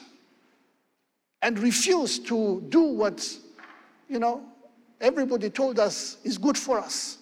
[1.41, 3.27] and refused to do what,
[4.07, 4.43] you know,
[4.99, 7.17] everybody told us is good for us.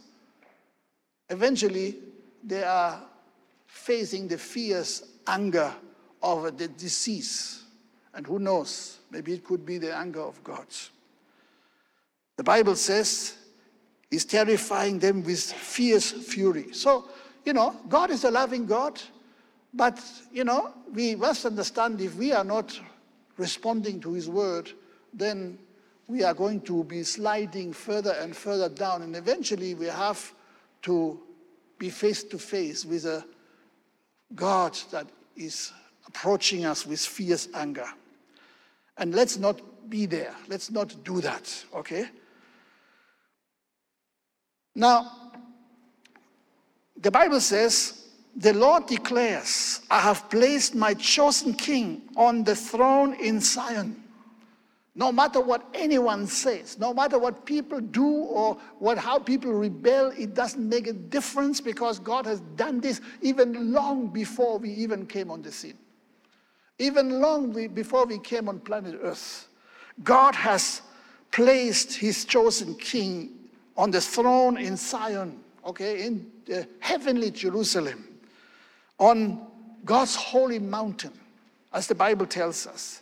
[1.30, 1.96] Eventually,
[2.44, 3.02] they are
[3.68, 5.74] facing the fierce anger
[6.22, 7.64] of the disease.
[8.14, 10.66] And who knows, maybe it could be the anger of God.
[12.36, 13.38] The Bible says
[14.10, 16.74] he's terrifying them with fierce fury.
[16.74, 17.06] So,
[17.50, 19.02] you know, God is a loving God,
[19.74, 20.00] but,
[20.32, 22.80] you know, we must understand if we are not
[23.38, 24.72] responding to his word,
[25.16, 25.58] then
[26.08, 29.02] we are going to be sliding further and further down.
[29.02, 30.32] And eventually we have
[30.84, 31.20] to
[31.80, 33.26] be face to face with a
[34.36, 35.72] God that is
[36.06, 37.90] approaching us with fierce anger.
[38.96, 39.60] And let's not
[39.90, 40.36] be there.
[40.48, 42.10] Let's not do that, okay?
[44.76, 45.29] Now,
[47.02, 53.14] the Bible says, the Lord declares, I have placed my chosen king on the throne
[53.16, 54.04] in Zion.
[54.96, 60.12] No matter what anyone says, no matter what people do or what, how people rebel,
[60.18, 65.06] it doesn't make a difference because God has done this even long before we even
[65.06, 65.78] came on the scene.
[66.80, 69.48] Even long before we came on planet Earth.
[70.04, 70.82] God has
[71.32, 73.32] placed his chosen king
[73.78, 78.06] on the throne in Zion, okay, in the heavenly Jerusalem,
[78.98, 79.48] on
[79.86, 81.14] God's holy mountain,
[81.74, 83.02] as the Bible tells us.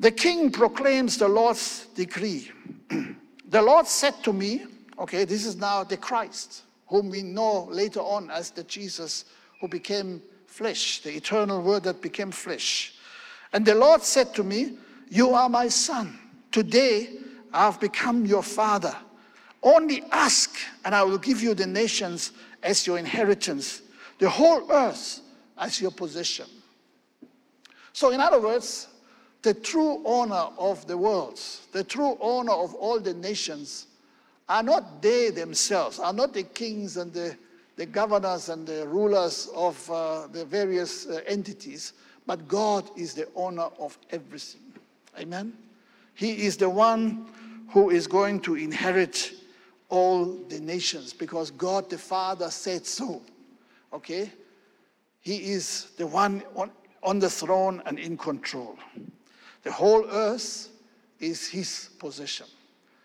[0.00, 2.50] The king proclaims the Lord's decree.
[3.48, 4.64] the Lord said to me,
[4.98, 9.24] okay, this is now the Christ, whom we know later on as the Jesus
[9.60, 12.94] who became flesh, the eternal word that became flesh.
[13.52, 14.76] And the Lord said to me,
[15.08, 16.18] You are my son.
[16.50, 17.10] Today
[17.52, 18.94] I have become your father.
[19.62, 23.82] Only ask, and I will give you the nations as your inheritance,
[24.18, 25.20] the whole earth
[25.56, 26.46] as your possession.
[27.92, 28.88] So, in other words,
[29.42, 31.40] the true owner of the world,
[31.72, 33.86] the true owner of all the nations,
[34.48, 37.36] are not they themselves, are not the kings and the,
[37.76, 41.92] the governors and the rulers of uh, the various uh, entities,
[42.26, 44.60] but God is the owner of everything.
[45.18, 45.52] Amen?
[46.14, 47.26] He is the one
[47.68, 49.32] who is going to inherit
[49.92, 53.20] all the nations because God the Father said so.
[53.92, 54.32] Okay?
[55.20, 56.70] He is the one on,
[57.02, 58.78] on the throne and in control.
[59.64, 60.70] The whole earth
[61.20, 62.46] is his possession.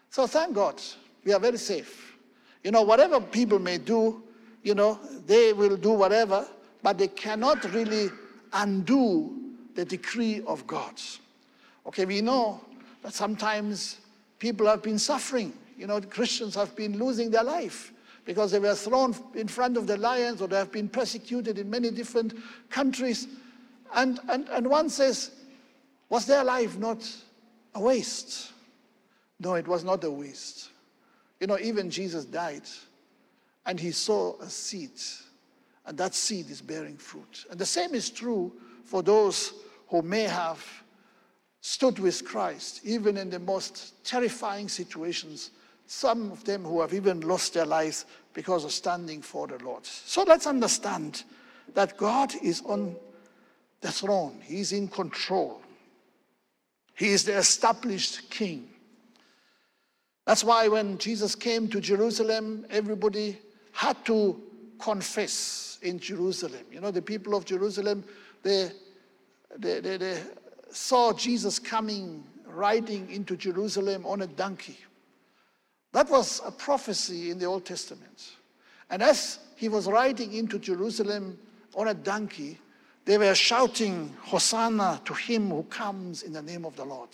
[0.09, 0.81] So thank God,
[1.25, 2.15] we are very safe.
[2.63, 4.23] You know, whatever people may do,
[4.63, 6.47] you know, they will do whatever,
[6.81, 8.09] but they cannot really
[8.53, 9.35] undo
[9.75, 10.93] the decree of God.
[11.85, 12.61] Okay, we know
[13.03, 13.97] that sometimes
[14.39, 15.51] people have been suffering.
[15.77, 17.93] You know, Christians have been losing their life
[18.25, 21.69] because they were thrown in front of the lions or they have been persecuted in
[21.69, 22.33] many different
[22.69, 23.27] countries.
[23.93, 25.31] And, and, and one says,
[26.09, 27.07] was their life not
[27.75, 28.51] a waste?
[29.39, 30.69] No, it was not a waste.
[31.39, 32.63] You know, even Jesus died
[33.65, 34.91] and he saw a seed,
[35.85, 37.45] and that seed is bearing fruit.
[37.51, 38.51] And the same is true
[38.85, 39.53] for those
[39.89, 40.65] who may have
[41.59, 45.51] stood with Christ, even in the most terrifying situations.
[45.87, 49.85] Some of them who have even lost their lives because of standing for the Lord.
[49.85, 51.23] So let's understand
[51.73, 52.95] that God is on
[53.81, 55.61] the throne, He's in control.
[56.93, 58.69] He is the established king.
[60.25, 63.37] That's why when Jesus came to Jerusalem, everybody
[63.71, 64.41] had to
[64.79, 66.65] confess in Jerusalem.
[66.71, 68.03] You know, the people of Jerusalem,
[68.43, 68.71] they,
[69.57, 70.19] they, they, they
[70.71, 74.77] saw Jesus coming riding into Jerusalem on a donkey.
[75.93, 78.35] That was a prophecy in the Old Testament.
[78.89, 81.37] And as he was riding into Jerusalem
[81.75, 82.59] on a donkey,
[83.05, 87.09] they were shouting, Hosanna to him who comes in the name of the Lord.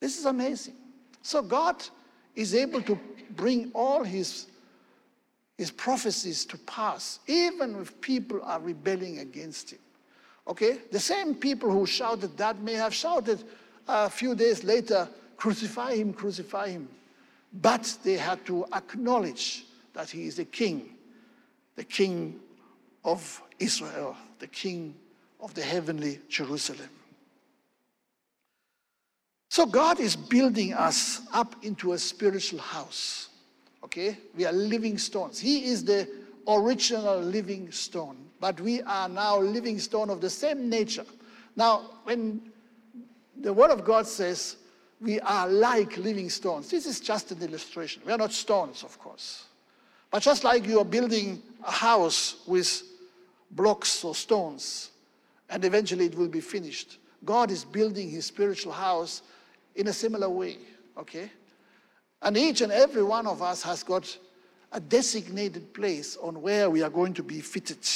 [0.00, 0.74] This is amazing.
[1.22, 1.84] So God
[2.34, 2.98] is able to
[3.36, 4.46] bring all his,
[5.56, 9.80] his prophecies to pass, even if people are rebelling against him.
[10.46, 10.78] Okay?
[10.90, 13.44] The same people who shouted that may have shouted
[13.86, 16.88] a few days later, crucify him, crucify him.
[17.52, 20.94] But they had to acknowledge that he is the king,
[21.76, 22.40] the king
[23.04, 24.94] of Israel, the king
[25.40, 26.90] of the heavenly Jerusalem.
[29.50, 33.28] So God is building us up into a spiritual house.
[33.82, 34.18] Okay?
[34.36, 35.38] We are living stones.
[35.38, 36.08] He is the
[36.46, 41.04] original living stone, but we are now living stone of the same nature.
[41.56, 42.40] Now, when
[43.40, 44.56] the Word of God says
[45.00, 48.02] we are like living stones, this is just an illustration.
[48.04, 49.44] We are not stones, of course.
[50.10, 52.82] But just like you are building a house with
[53.50, 54.90] blocks or stones,
[55.50, 59.22] and eventually it will be finished, God is building his spiritual house
[59.74, 60.58] in a similar way,
[60.96, 61.30] okay?
[62.22, 64.16] And each and every one of us has got
[64.72, 67.86] a designated place on where we are going to be fitted.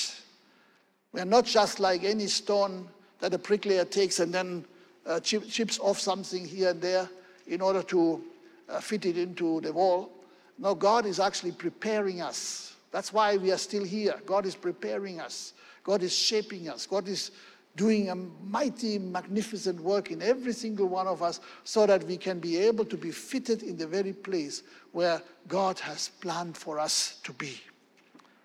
[1.13, 2.89] We are not just like any stone
[3.21, 4.65] that a bricklayer takes and then
[5.07, 7.09] uh, chip, chips off something here and there
[7.47, 8.23] in order to
[8.69, 10.11] uh, fit it into the wall.
[10.59, 12.75] No, God is actually preparing us.
[12.91, 14.21] That's why we are still here.
[14.27, 15.55] God is preparing us.
[15.83, 16.87] God is shaping us.
[16.87, 17.33] God is
[17.75, 22.39] doing a mighty, magnificent work in every single one of us so that we can
[22.39, 24.63] be able to be fitted in the very place
[24.93, 27.59] where God has planned for us to be.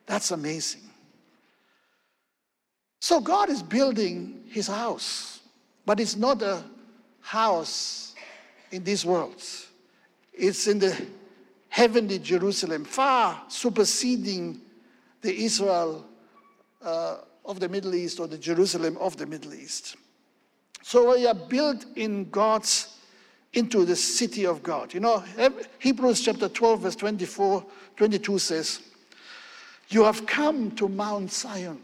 [0.06, 0.82] That's amazing.
[3.02, 5.37] So God is building his house,
[5.88, 6.62] but it's not a
[7.22, 8.14] house
[8.72, 9.42] in this world.
[10.34, 10.94] It's in the
[11.70, 14.60] heavenly Jerusalem, far superseding
[15.22, 16.06] the Israel
[16.84, 19.96] uh, of the Middle East or the Jerusalem of the Middle East.
[20.84, 22.98] So we are built in God's
[23.54, 24.94] into the city of God.
[24.94, 25.24] You know,
[25.80, 28.82] Hebrews chapter 12, verse 24, 22 says,
[29.88, 31.82] You have come to Mount Zion.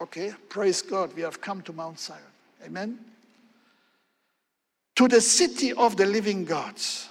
[0.00, 2.20] Okay, praise God, we have come to Mount Zion.
[2.64, 2.98] Amen.
[4.96, 7.08] To the city of the living gods,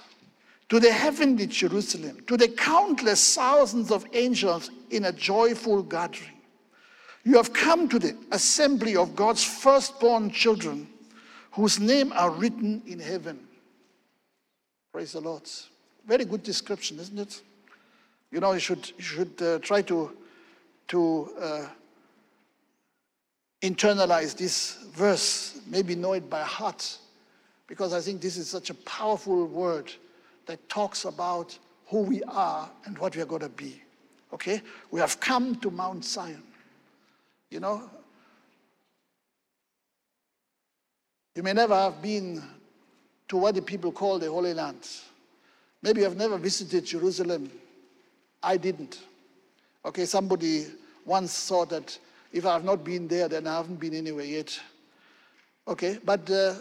[0.68, 6.38] to the heavenly Jerusalem, to the countless thousands of angels in a joyful gathering
[7.28, 10.88] you have come to the assembly of God's firstborn children
[11.52, 13.38] whose name are written in heaven.
[14.92, 15.42] Praise the Lord.
[16.06, 17.42] Very good description, isn't it?
[18.30, 20.10] You know, you should, you should uh, try to,
[20.88, 21.66] to uh,
[23.62, 26.98] internalize this verse, maybe know it by heart,
[27.66, 29.92] because I think this is such a powerful word
[30.46, 33.82] that talks about who we are and what we are going to be.
[34.32, 34.62] Okay?
[34.90, 36.42] We have come to Mount Zion.
[37.50, 37.90] You know,
[41.34, 42.42] you may never have been
[43.28, 44.86] to what the people call the Holy Land.
[45.82, 47.50] Maybe you have never visited Jerusalem.
[48.42, 48.98] I didn't.
[49.84, 50.66] Okay, somebody
[51.04, 51.98] once thought that
[52.32, 54.58] if I have not been there, then I haven't been anywhere yet.
[55.66, 56.54] Okay, but uh,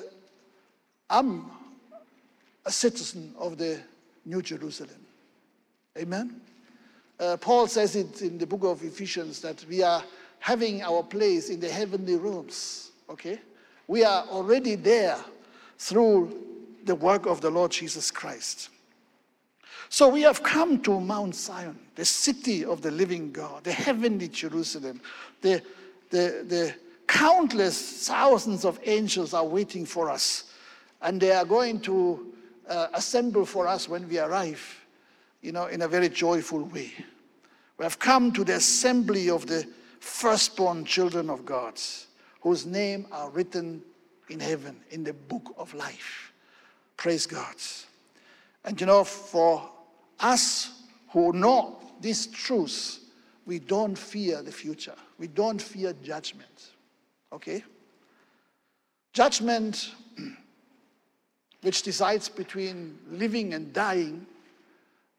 [1.09, 1.49] I'm
[2.65, 3.79] a citizen of the
[4.25, 4.99] New Jerusalem.
[5.97, 6.41] Amen?
[7.19, 10.03] Uh, Paul says it in the book of Ephesians that we are
[10.39, 12.91] having our place in the heavenly rooms.
[13.09, 13.39] Okay?
[13.87, 15.17] We are already there
[15.79, 16.43] through
[16.83, 18.69] the work of the Lord Jesus Christ.
[19.89, 24.27] So we have come to Mount Zion, the city of the living God, the heavenly
[24.27, 25.01] Jerusalem,
[25.41, 25.61] the,
[26.09, 26.75] the, the,
[27.07, 30.51] Countless thousands of angels are waiting for us,
[31.01, 32.33] and they are going to
[32.67, 34.85] uh, assemble for us when we arrive,
[35.41, 36.91] you know, in a very joyful way.
[37.77, 39.65] We have come to the assembly of the
[40.01, 41.79] firstborn children of God,
[42.41, 43.81] whose name are written
[44.29, 46.33] in heaven in the book of life.
[46.97, 47.55] Praise God.
[48.65, 49.69] And you know, for
[50.19, 50.71] us
[51.09, 52.99] who know these truths,
[53.45, 54.95] we don't fear the future.
[55.17, 56.71] We don't fear judgment.
[57.31, 57.63] Okay?
[59.13, 59.93] Judgment,
[61.61, 64.25] which decides between living and dying,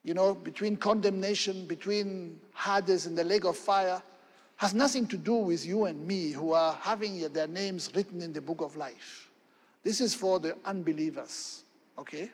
[0.04, 4.02] you know, between condemnation, between Hades and the lake of fire,
[4.56, 8.32] has nothing to do with you and me who are having their names written in
[8.32, 9.30] the book of life.
[9.82, 11.62] This is for the unbelievers,
[11.98, 12.30] okay?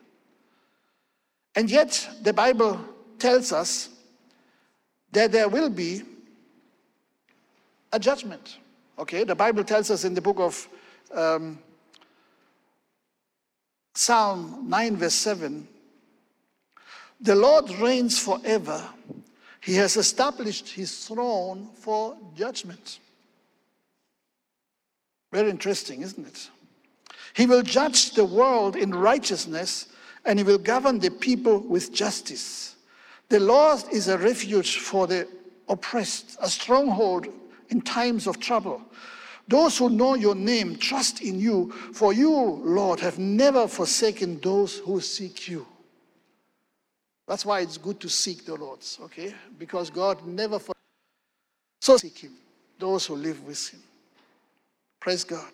[1.56, 2.80] And yet, the Bible
[3.18, 3.88] tells us
[5.12, 6.02] that there will be
[7.92, 8.58] a judgment.
[8.98, 10.68] Okay, the Bible tells us in the book of
[11.12, 11.58] um,
[13.94, 15.68] Psalm 9, verse 7
[17.20, 18.86] the Lord reigns forever.
[19.60, 22.98] He has established his throne for judgment.
[25.32, 26.50] Very interesting, isn't it?
[27.34, 29.86] He will judge the world in righteousness
[30.24, 32.76] and he will govern the people with justice.
[33.28, 35.28] The Lord is a refuge for the
[35.68, 37.28] oppressed, a stronghold
[37.70, 38.82] in times of trouble.
[39.48, 44.78] Those who know your name trust in you, for you, Lord, have never forsaken those
[44.78, 45.66] who seek you.
[47.26, 49.34] That's why it's good to seek the Lord, okay?
[49.58, 50.80] Because God never forsakes.
[51.80, 52.32] So seek Him,
[52.78, 53.82] those who live with Him.
[55.00, 55.52] Praise God.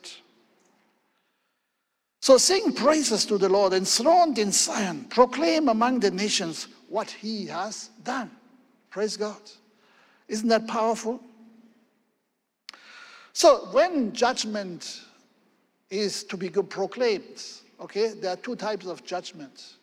[2.21, 5.07] So sing praises to the Lord, enthroned in Zion.
[5.09, 8.31] Proclaim among the nations what He has done.
[8.91, 9.41] Praise God.
[10.29, 11.21] Isn't that powerful?
[13.33, 15.03] So when judgment
[15.89, 17.43] is to be proclaimed,
[17.81, 19.75] okay, there are two types of judgment.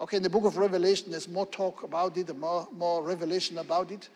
[0.00, 3.90] Okay, in the book of Revelation, there's more talk about it, more, more revelation about
[3.92, 4.08] it.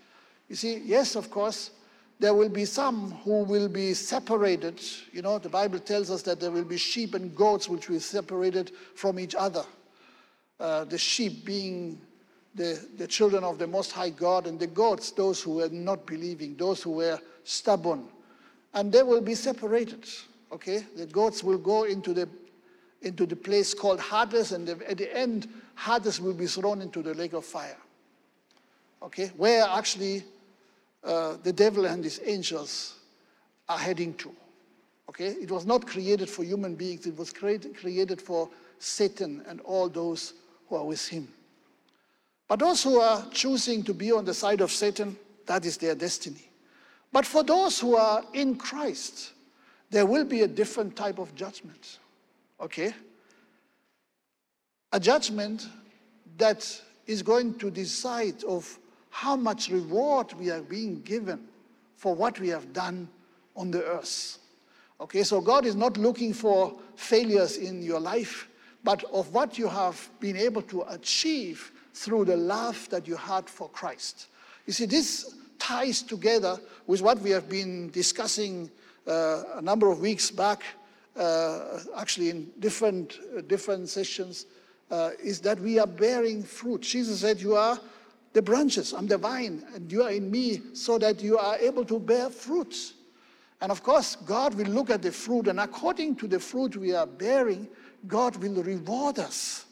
[0.49, 1.71] You see, yes, of course,
[2.19, 4.81] there will be some who will be separated.
[5.13, 7.97] You know, the Bible tells us that there will be sheep and goats which will
[7.97, 9.65] be separated from each other.
[10.59, 12.01] Uh, the sheep being
[12.55, 16.07] the, the children of the Most High God, and the goats, those who were not
[16.07, 18.09] believing, those who were stubborn,
[18.73, 20.07] and they will be separated.
[20.51, 22.29] Okay, the goats will go into the
[23.03, 27.03] into the place called Hades, and the, at the end, Hades will be thrown into
[27.03, 27.77] the lake of fire.
[29.03, 30.25] Okay, where actually
[31.07, 32.97] uh, the devil and his angels
[33.69, 34.31] are heading to.
[35.09, 38.49] Okay, it was not created for human beings; it was created created for
[38.79, 40.35] Satan and all those
[40.69, 41.29] who are with him.
[42.49, 45.95] But those who are choosing to be on the side of Satan, that is their
[45.95, 46.51] destiny.
[47.13, 49.33] But for those who are in Christ,
[49.91, 51.99] there will be a different type of judgment.
[52.61, 52.93] Okay?
[54.93, 55.67] A judgment
[56.37, 58.79] that is going to decide of
[59.17, 61.49] how much reward we are being given
[61.97, 63.09] for what we have done
[63.57, 64.37] on the earth.
[65.01, 68.47] Okay, so God is not looking for failures in your life,
[68.85, 73.49] but of what you have been able to achieve through the love that you had
[73.49, 74.27] for Christ.
[74.67, 78.71] You see, this ties together with what we have been discussing
[79.07, 80.63] uh, a number of weeks back,
[81.17, 84.45] uh, actually in different, uh, different sessions,
[84.91, 86.83] uh, is that we are bearing fruit.
[86.83, 87.81] Jesus said, You are
[88.37, 91.87] the branches, I'm the vine, and you are in me, so that you are able
[91.87, 92.93] to bear fruits.
[93.63, 96.95] And of course, God will look at the fruit, and according to the fruit we
[96.95, 97.67] are bearing,
[98.07, 99.65] God will reward us.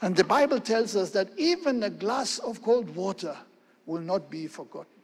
[0.00, 3.36] And the Bible tells us that even a glass of cold water
[3.84, 5.02] will not be forgotten.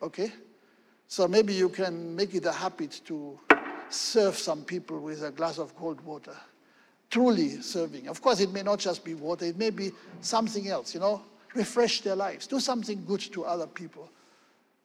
[0.00, 0.32] Okay?
[1.08, 3.38] So maybe you can make it a habit to
[3.90, 6.36] serve some people with a glass of cold water.
[7.10, 8.08] Truly serving.
[8.08, 11.20] Of course, it may not just be water, it may be something else, you know.
[11.54, 12.46] Refresh their lives.
[12.46, 14.08] Do something good to other people.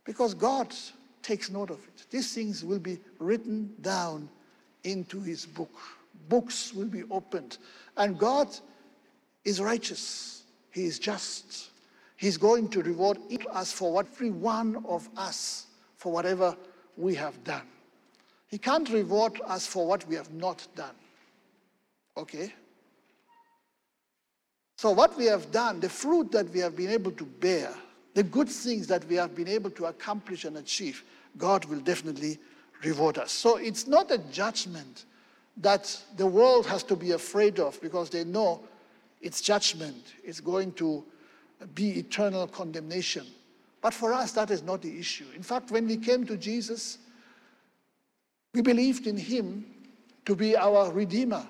[0.03, 0.73] Because God
[1.21, 2.05] takes note of it.
[2.09, 4.29] These things will be written down
[4.83, 5.71] into his book.
[6.29, 7.57] Books will be opened.
[7.95, 8.47] And God
[9.45, 10.43] is righteous.
[10.71, 11.69] He is just.
[12.15, 13.19] He's going to reward
[13.51, 16.55] us for what every one of us for whatever
[16.95, 17.67] we have done.
[18.47, 20.95] He can't reward us for what we have not done.
[22.15, 22.53] Okay?
[24.77, 27.73] So, what we have done, the fruit that we have been able to bear,
[28.13, 31.03] the good things that we have been able to accomplish and achieve,
[31.37, 32.39] God will definitely
[32.83, 33.31] reward us.
[33.31, 35.05] So, it's not a judgment
[35.57, 38.61] that the world has to be afraid of because they know
[39.21, 41.03] its judgment is going to
[41.73, 43.25] be eternal condemnation.
[43.81, 45.25] But for us, that is not the issue.
[45.35, 46.99] In fact, when we came to Jesus,
[48.57, 49.65] We believed in him
[50.25, 51.45] to be our Redeemer.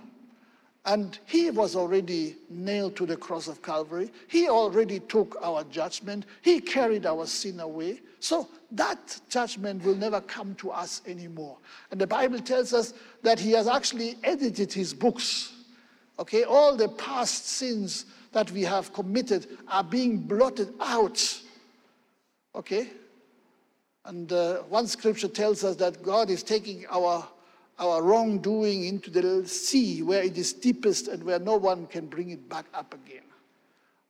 [0.88, 4.10] And he was already nailed to the cross of Calvary.
[4.30, 6.26] He already took our judgment.
[6.42, 8.00] He carried our sin away.
[8.20, 11.58] So that judgment will never come to us anymore.
[11.92, 15.54] And the Bible tells us that he has actually edited his books.
[16.20, 21.42] Okay, all the past sins that we have committed are being blotted out.
[22.56, 22.90] Okay?
[24.06, 27.28] And uh, one scripture tells us that God is taking our,
[27.80, 32.32] our wrongdoing into the sea where it is deepest and where no one can bring
[32.32, 33.24] it back up again.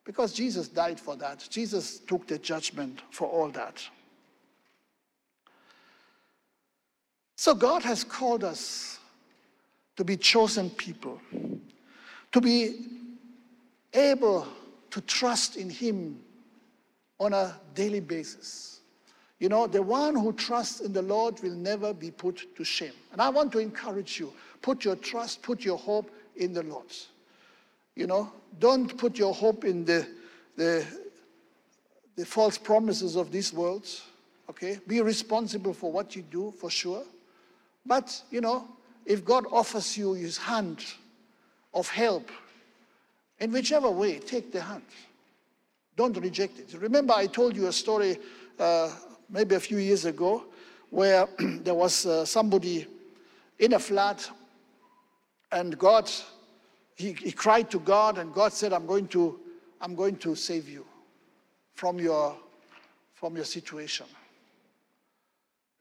[0.05, 1.45] Because Jesus died for that.
[1.49, 3.85] Jesus took the judgment for all that.
[7.35, 8.99] So God has called us
[9.97, 11.19] to be chosen people,
[12.31, 12.85] to be
[13.93, 14.47] able
[14.91, 16.19] to trust in Him
[17.19, 18.76] on a daily basis.
[19.39, 22.93] You know, the one who trusts in the Lord will never be put to shame.
[23.11, 26.91] And I want to encourage you put your trust, put your hope in the Lord.
[27.95, 30.07] You know, don't put your hope in the,
[30.55, 30.85] the,
[32.15, 33.87] the false promises of this world.
[34.49, 34.79] Okay?
[34.87, 37.03] Be responsible for what you do, for sure.
[37.85, 38.67] But, you know,
[39.05, 40.83] if God offers you his hand
[41.73, 42.29] of help,
[43.39, 44.83] in whichever way, take the hand.
[45.95, 46.73] Don't reject it.
[46.79, 48.19] Remember, I told you a story
[48.59, 48.91] uh,
[49.29, 50.43] maybe a few years ago
[50.89, 52.87] where there was uh, somebody
[53.59, 54.23] in a flood
[55.51, 56.09] and God,
[56.95, 59.39] he, he cried to God and God said, I'm going to,
[59.79, 60.85] I'm going to save you
[61.73, 62.35] from your,
[63.13, 64.07] from your situation.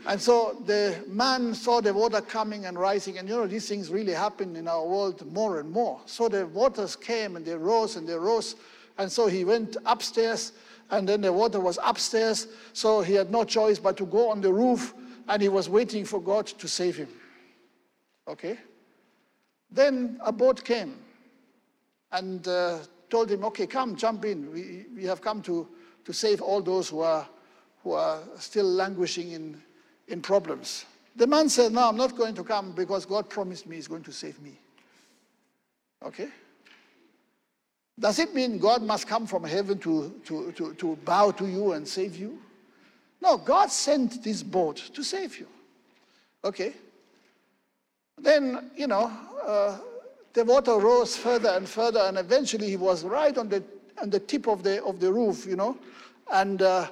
[0.04, 3.90] And so the man saw the water coming and rising, and you know, these things
[3.90, 6.00] really happen in our world more and more.
[6.04, 8.56] So the waters came and they rose and they rose.
[8.98, 10.52] And so he went upstairs,
[10.90, 12.48] and then the water was upstairs.
[12.72, 14.94] So he had no choice but to go on the roof,
[15.28, 17.08] and he was waiting for God to save him.
[18.28, 18.58] Okay?
[19.70, 20.96] Then a boat came
[22.12, 22.78] and uh,
[23.10, 24.52] told him, Okay, come, jump in.
[24.52, 25.68] We, we have come to,
[26.04, 27.26] to save all those who are,
[27.82, 29.62] who are still languishing in,
[30.08, 30.86] in problems.
[31.16, 34.04] The man said, No, I'm not going to come because God promised me he's going
[34.04, 34.58] to save me.
[36.04, 36.28] Okay?
[37.98, 41.72] Does it mean God must come from heaven to, to, to, to bow to you
[41.72, 42.38] and save you?
[43.22, 45.46] No, God sent this boat to save you.
[46.44, 46.74] Okay?
[48.18, 49.10] Then, you know,
[49.46, 49.78] uh,
[50.34, 53.62] the water rose further and further, and eventually he was right on the,
[54.00, 55.78] on the tip of the, of the roof, you know,
[56.32, 56.88] and uh,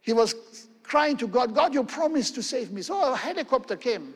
[0.00, 0.34] he was
[0.82, 2.82] crying to God, God, you promised to save me.
[2.82, 4.14] So a helicopter came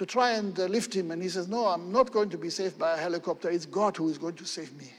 [0.00, 2.48] to try and uh, lift him, and he says, No, I'm not going to be
[2.48, 3.50] saved by a helicopter.
[3.50, 4.90] It's God who is going to save me.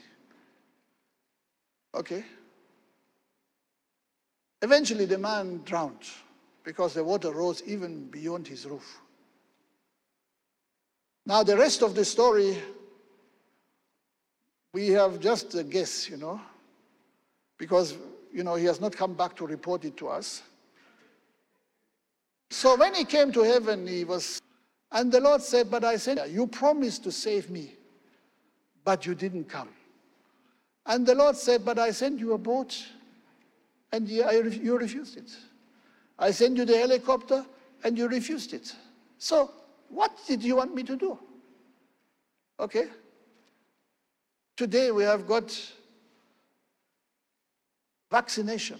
[1.92, 2.22] Okay?
[4.62, 6.06] Eventually, the man drowned
[6.62, 9.00] because the water rose even beyond his roof.
[11.26, 12.56] Now, the rest of the story,
[14.72, 16.40] we have just a guess, you know,
[17.58, 17.96] because
[18.32, 20.42] you know, he has not come back to report it to us.
[22.50, 24.40] So when he came to heaven, he was,
[24.92, 27.74] and the Lord said, But I said, You promised to save me,
[28.84, 29.70] but you didn't come.
[30.86, 32.82] And the Lord said, But I sent you a boat,
[33.90, 35.30] and you, refused it.
[36.18, 37.44] I sent you the helicopter,
[37.84, 38.74] and you refused it.
[39.18, 39.50] So,
[39.88, 41.18] what did you want me to do?
[42.60, 42.86] Okay?
[44.56, 45.58] Today we have got
[48.10, 48.78] vaccination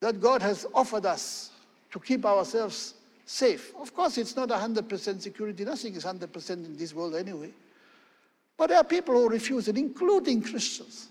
[0.00, 1.50] that God has offered us
[1.90, 2.94] to keep ourselves
[3.28, 3.74] safe.
[3.78, 5.64] Of course, it's not 100% security.
[5.64, 7.50] Nothing is 100% in this world anyway.
[8.56, 11.08] But there are people who refuse it, including Christians.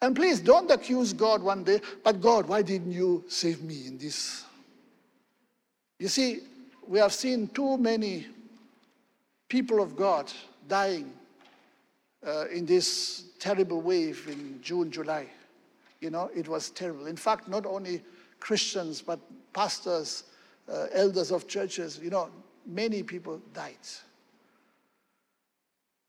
[0.00, 3.98] And please don't accuse God one day, but God, why didn't you save me in
[3.98, 4.44] this?
[5.98, 6.40] You see,
[6.88, 8.26] we have seen too many
[9.48, 10.32] people of God
[10.66, 11.12] dying
[12.26, 15.26] uh, in this terrible wave in June, July.
[16.00, 17.06] You know, it was terrible.
[17.06, 18.02] In fact, not only
[18.40, 19.20] Christians, but
[19.52, 20.24] pastors,
[20.72, 22.30] uh, elders of churches, you know,
[22.66, 23.76] many people died.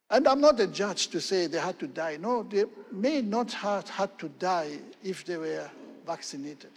[0.10, 2.18] And I'm not a judge to say they had to die.
[2.18, 5.70] No, they may not have had to die if they were
[6.06, 6.72] vaccinated.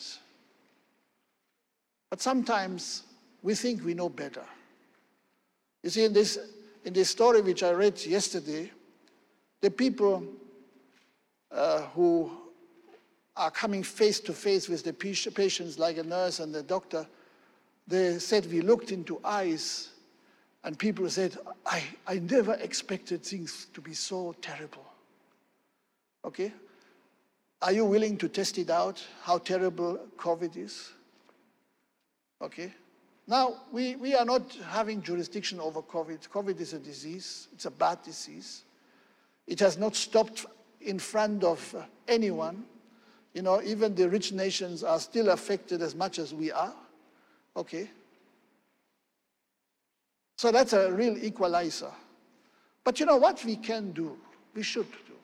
[2.10, 3.02] But sometimes
[3.42, 4.44] we think we know better.
[5.82, 6.38] You see, in this,
[6.84, 8.70] in this story which I read yesterday,
[9.60, 10.24] the people
[11.50, 12.30] uh, who
[13.36, 17.06] are coming face to face with the patients, like a nurse and the doctor,
[17.86, 19.90] they said, We looked into eyes,
[20.64, 24.84] and people said, I, I never expected things to be so terrible.
[26.24, 26.52] Okay?
[27.62, 30.90] Are you willing to test it out, how terrible COVID is?
[32.42, 32.72] Okay?
[33.28, 36.28] Now, we, we are not having jurisdiction over COVID.
[36.28, 38.62] COVID is a disease, it's a bad disease.
[39.46, 40.46] It has not stopped
[40.80, 41.74] in front of
[42.08, 42.64] anyone.
[43.32, 46.74] You know, even the rich nations are still affected as much as we are.
[47.56, 47.88] Okay?
[50.36, 51.92] So that's a real equalizer.
[52.84, 54.16] But you know what we can do?
[54.54, 55.14] We should do.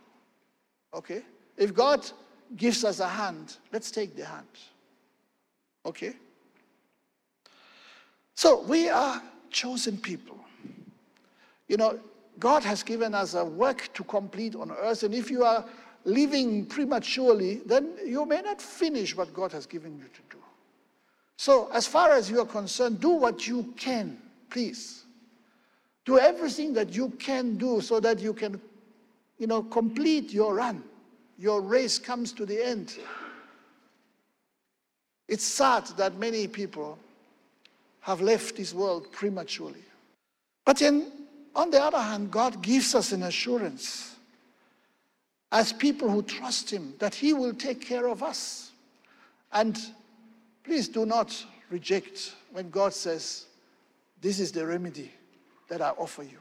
[0.95, 1.23] Okay?
[1.57, 2.11] If God
[2.57, 4.47] gives us a hand, let's take the hand.
[5.85, 6.15] Okay?
[8.35, 10.39] So we are chosen people.
[11.69, 12.01] You know,
[12.39, 15.65] God has given us a work to complete on earth, and if you are
[16.05, 20.42] living prematurely, then you may not finish what God has given you to do.
[21.43, 24.17] So, as far as you are concerned, do what you can,
[24.49, 25.03] please.
[26.05, 28.61] Do everything that you can do so that you can,
[29.39, 30.85] you know, complete your run.
[31.41, 32.97] Your race comes to the end.
[35.27, 36.97] It's sad that many people
[38.03, 39.83] have left this world prematurely.
[40.65, 41.11] But then,
[41.57, 44.15] on the other hand, God gives us an assurance
[45.51, 48.71] as people who trust Him that He will take care of us.
[49.53, 49.77] And
[50.65, 53.47] please do not reject when God says,
[54.21, 55.11] This is the remedy
[55.69, 56.39] that I offer you.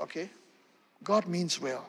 [0.00, 0.28] Okay?
[1.02, 1.86] God means well.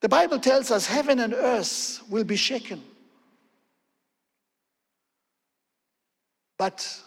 [0.00, 2.82] The Bible tells us heaven and earth will be shaken.
[6.58, 7.02] But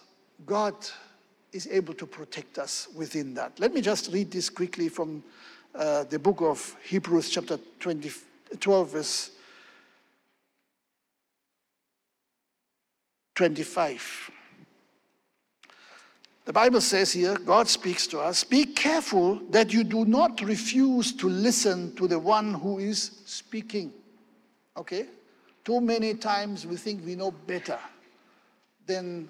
[0.45, 0.75] God
[1.51, 3.59] is able to protect us within that.
[3.59, 5.23] Let me just read this quickly from
[5.73, 8.11] uh, the book of Hebrews, chapter 20,
[8.59, 9.31] 12, verse
[13.39, 14.31] 25.
[16.43, 21.13] The Bible says here, God speaks to us, be careful that you do not refuse
[21.13, 23.93] to listen to the one who is speaking.
[24.75, 25.05] Okay?
[25.63, 27.79] Too many times we think we know better
[28.85, 29.29] than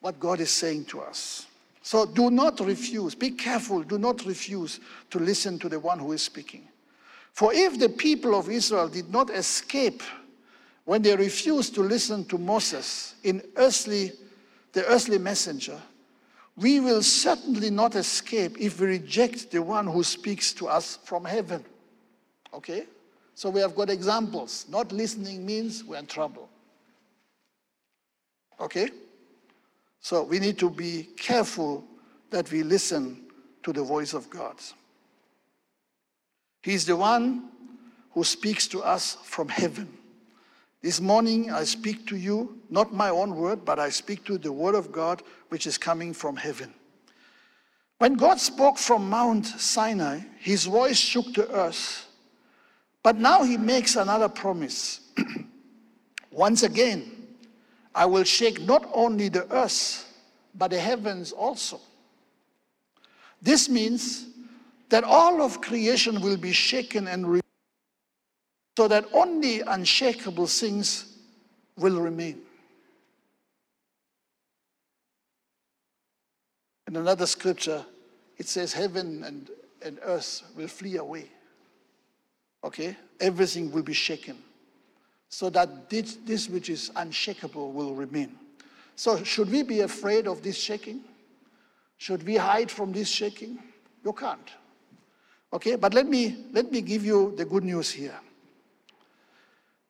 [0.00, 1.44] what God is saying to us.
[1.82, 4.80] So do not refuse, be careful, do not refuse
[5.10, 6.66] to listen to the one who is speaking.
[7.34, 10.02] For if the people of Israel did not escape
[10.84, 14.12] when they refused to listen to Moses in earthly,
[14.72, 15.80] the earthly messenger,
[16.56, 21.24] we will certainly not escape if we reject the one who speaks to us from
[21.24, 21.64] heaven.
[22.52, 22.84] Okay?
[23.34, 24.66] So we have got examples.
[24.68, 26.48] Not listening means we're in trouble.
[28.60, 28.90] Okay?
[30.00, 31.84] So we need to be careful
[32.30, 33.22] that we listen
[33.62, 34.56] to the voice of God.
[36.62, 37.48] He's the one
[38.12, 39.88] who speaks to us from heaven.
[40.84, 44.52] This morning I speak to you, not my own word, but I speak to the
[44.52, 46.74] word of God which is coming from heaven.
[47.96, 52.06] When God spoke from Mount Sinai, his voice shook the earth.
[53.02, 55.00] But now he makes another promise.
[56.30, 57.28] Once again,
[57.94, 60.06] I will shake not only the earth,
[60.54, 61.80] but the heavens also.
[63.40, 64.26] This means
[64.90, 67.42] that all of creation will be shaken and
[68.76, 71.16] so that only unshakable things
[71.76, 72.40] will remain.
[76.88, 77.84] In another scripture,
[78.36, 79.50] it says, Heaven and,
[79.82, 81.30] and earth will flee away.
[82.64, 82.96] Okay?
[83.20, 84.38] Everything will be shaken.
[85.28, 88.36] So that this, this which is unshakable will remain.
[88.96, 91.00] So, should we be afraid of this shaking?
[91.96, 93.58] Should we hide from this shaking?
[94.04, 94.50] You can't.
[95.52, 98.18] Okay, but let me let me give you the good news here.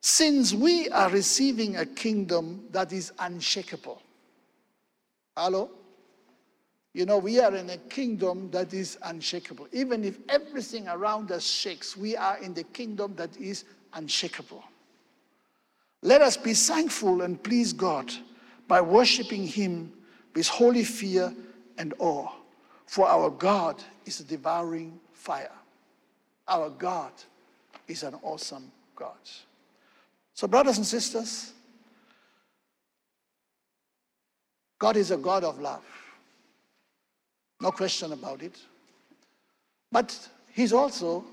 [0.07, 4.03] Since we are receiving a kingdom that is unshakable.
[5.35, 5.71] Hello?
[6.93, 9.67] You know, we are in a kingdom that is unshakable.
[9.73, 14.63] Even if everything around us shakes, we are in the kingdom that is unshakable.
[16.03, 18.13] Let us be thankful and please God
[18.69, 19.91] by worshiping Him
[20.35, 21.35] with holy fear
[21.79, 22.29] and awe.
[22.85, 25.57] For our God is a devouring fire.
[26.47, 27.13] Our God
[27.89, 29.17] is an awesome God.
[30.35, 31.53] So, brothers and sisters,
[34.79, 35.85] God is a God of love.
[37.61, 38.59] No question about it.
[39.91, 41.25] But He's also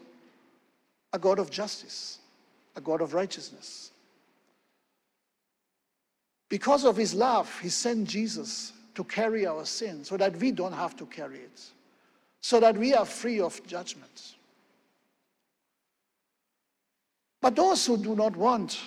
[1.12, 2.20] a God of justice,
[2.76, 3.92] a God of righteousness.
[6.48, 10.74] Because of His love, He sent Jesus to carry our sin so that we don't
[10.74, 11.62] have to carry it,
[12.40, 14.36] so that we are free of judgment.
[17.42, 18.80] But those who do not want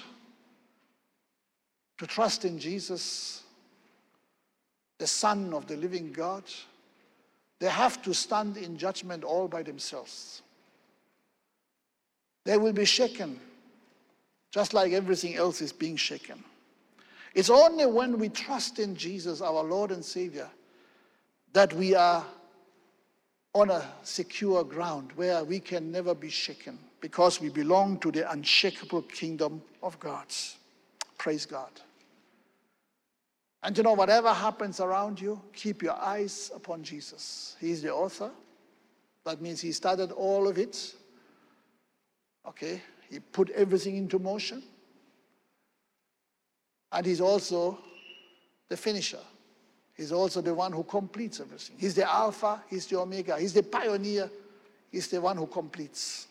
[1.98, 3.42] to trust in Jesus,
[4.98, 6.44] the Son of the living God,
[7.58, 10.42] they have to stand in judgment all by themselves.
[12.44, 13.40] They will be shaken,
[14.52, 16.42] just like everything else is being shaken.
[17.34, 20.48] It's only when we trust in Jesus, our Lord and Savior,
[21.52, 22.24] that we are
[23.54, 28.30] on a secure ground where we can never be shaken because we belong to the
[28.30, 30.26] unshakable kingdom of God.
[31.18, 31.70] Praise God.
[33.62, 37.56] And you know, whatever happens around you, keep your eyes upon Jesus.
[37.58, 38.30] He's the author.
[39.24, 40.94] That means he started all of it.
[42.46, 42.82] Okay?
[43.08, 44.62] He put everything into motion.
[46.92, 47.78] And he's also
[48.68, 49.18] the finisher.
[49.96, 51.76] He's also the one who completes everything.
[51.78, 54.28] He's the Alpha, he's the Omega, he's the pioneer,
[54.90, 56.26] he's the one who completes.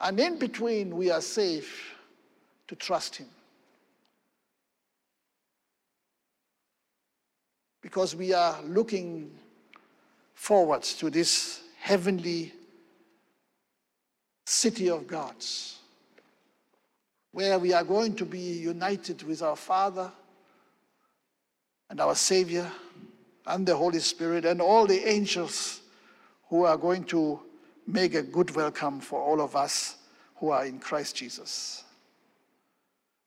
[0.00, 1.94] And in between, we are safe
[2.68, 3.28] to trust him.
[7.80, 9.30] Because we are looking
[10.34, 12.52] forward to this heavenly
[14.46, 15.78] city of God's,
[17.32, 20.10] where we are going to be united with our Father
[21.90, 22.70] and our Savior
[23.46, 25.80] and the Holy Spirit and all the angels
[26.48, 27.40] who are going to
[27.86, 29.96] make a good welcome for all of us
[30.36, 31.84] who are in Christ Jesus.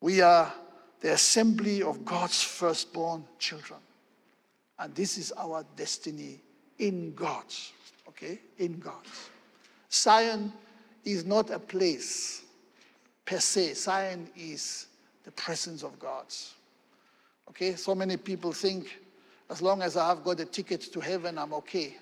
[0.01, 0.51] We are
[0.99, 3.79] the assembly of God's firstborn children.
[4.79, 6.41] And this is our destiny
[6.79, 7.45] in God.
[8.07, 8.39] Okay?
[8.57, 9.05] In God.
[9.91, 10.51] Zion
[11.05, 12.43] is not a place
[13.25, 14.87] per se, Zion is
[15.23, 16.25] the presence of God.
[17.49, 18.99] Okay, so many people think
[19.49, 21.97] as long as I have got a ticket to heaven, I'm okay.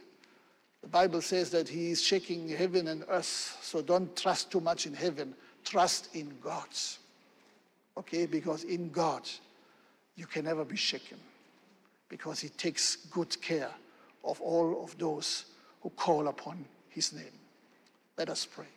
[0.85, 4.85] The Bible says that He is shaking heaven and earth, so don't trust too much
[4.85, 5.33] in heaven.
[5.63, 6.67] Trust in God.
[7.97, 9.27] Okay, because in God,
[10.15, 11.17] you can never be shaken,
[12.07, 13.71] because He takes good care
[14.23, 15.45] of all of those
[15.81, 17.33] who call upon His name.
[18.15, 18.67] Let us pray.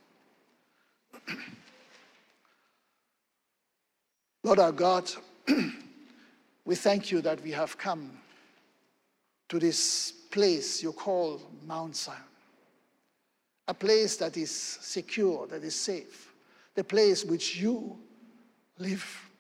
[4.45, 5.11] Lord our God,
[6.65, 8.13] we thank you that we have come
[9.49, 12.19] to this place you call Mount Zion,
[13.67, 16.33] a place that is secure, that is safe,
[16.75, 17.99] the place which you
[18.79, 19.31] live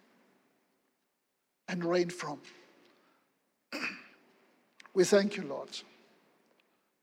[1.68, 2.40] and reign from.
[4.94, 5.68] we thank you, Lord,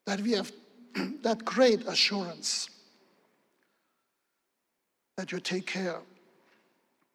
[0.05, 0.51] that we have
[1.21, 2.69] that great assurance
[5.17, 5.99] that you take care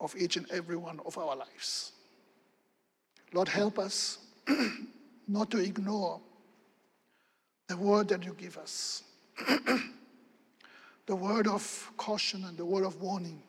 [0.00, 1.92] of each and every one of our lives.
[3.32, 4.18] Lord, help us
[5.30, 6.20] not to ignore
[7.68, 9.04] the word that you give us,
[11.06, 13.40] the word of caution and the word of warning.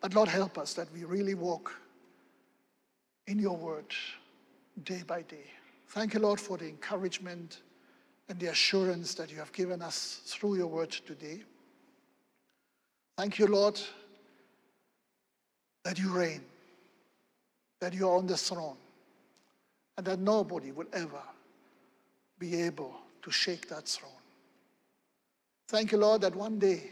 [0.00, 1.74] But Lord, help us that we really walk
[3.26, 3.92] in your word
[4.84, 5.50] day by day.
[5.88, 7.62] Thank you, Lord, for the encouragement
[8.28, 11.40] and the assurance that you have given us through your word today.
[13.16, 13.80] Thank you, Lord,
[15.82, 16.42] that you reign,
[17.80, 18.76] that you are on the throne,
[19.98, 21.20] and that nobody will ever
[22.38, 24.12] be able to shake that throne.
[25.66, 26.84] Thank you, Lord, that one day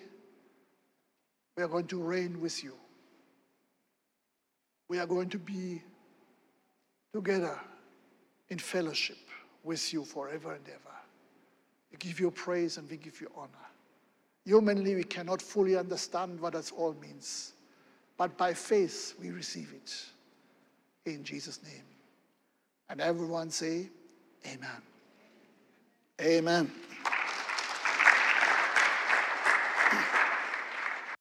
[1.56, 2.74] we are going to reign with you.
[4.88, 5.82] We are going to be
[7.14, 7.58] together
[8.48, 9.18] in fellowship
[9.62, 10.96] with you forever and ever.
[11.92, 13.50] We give you praise and we give you honor.
[14.44, 17.52] Humanly, we cannot fully understand what that all means,
[18.16, 19.94] but by faith, we receive it.
[21.08, 21.84] In Jesus' name.
[22.88, 23.88] And everyone say,
[24.46, 24.82] Amen.
[26.20, 26.70] Amen.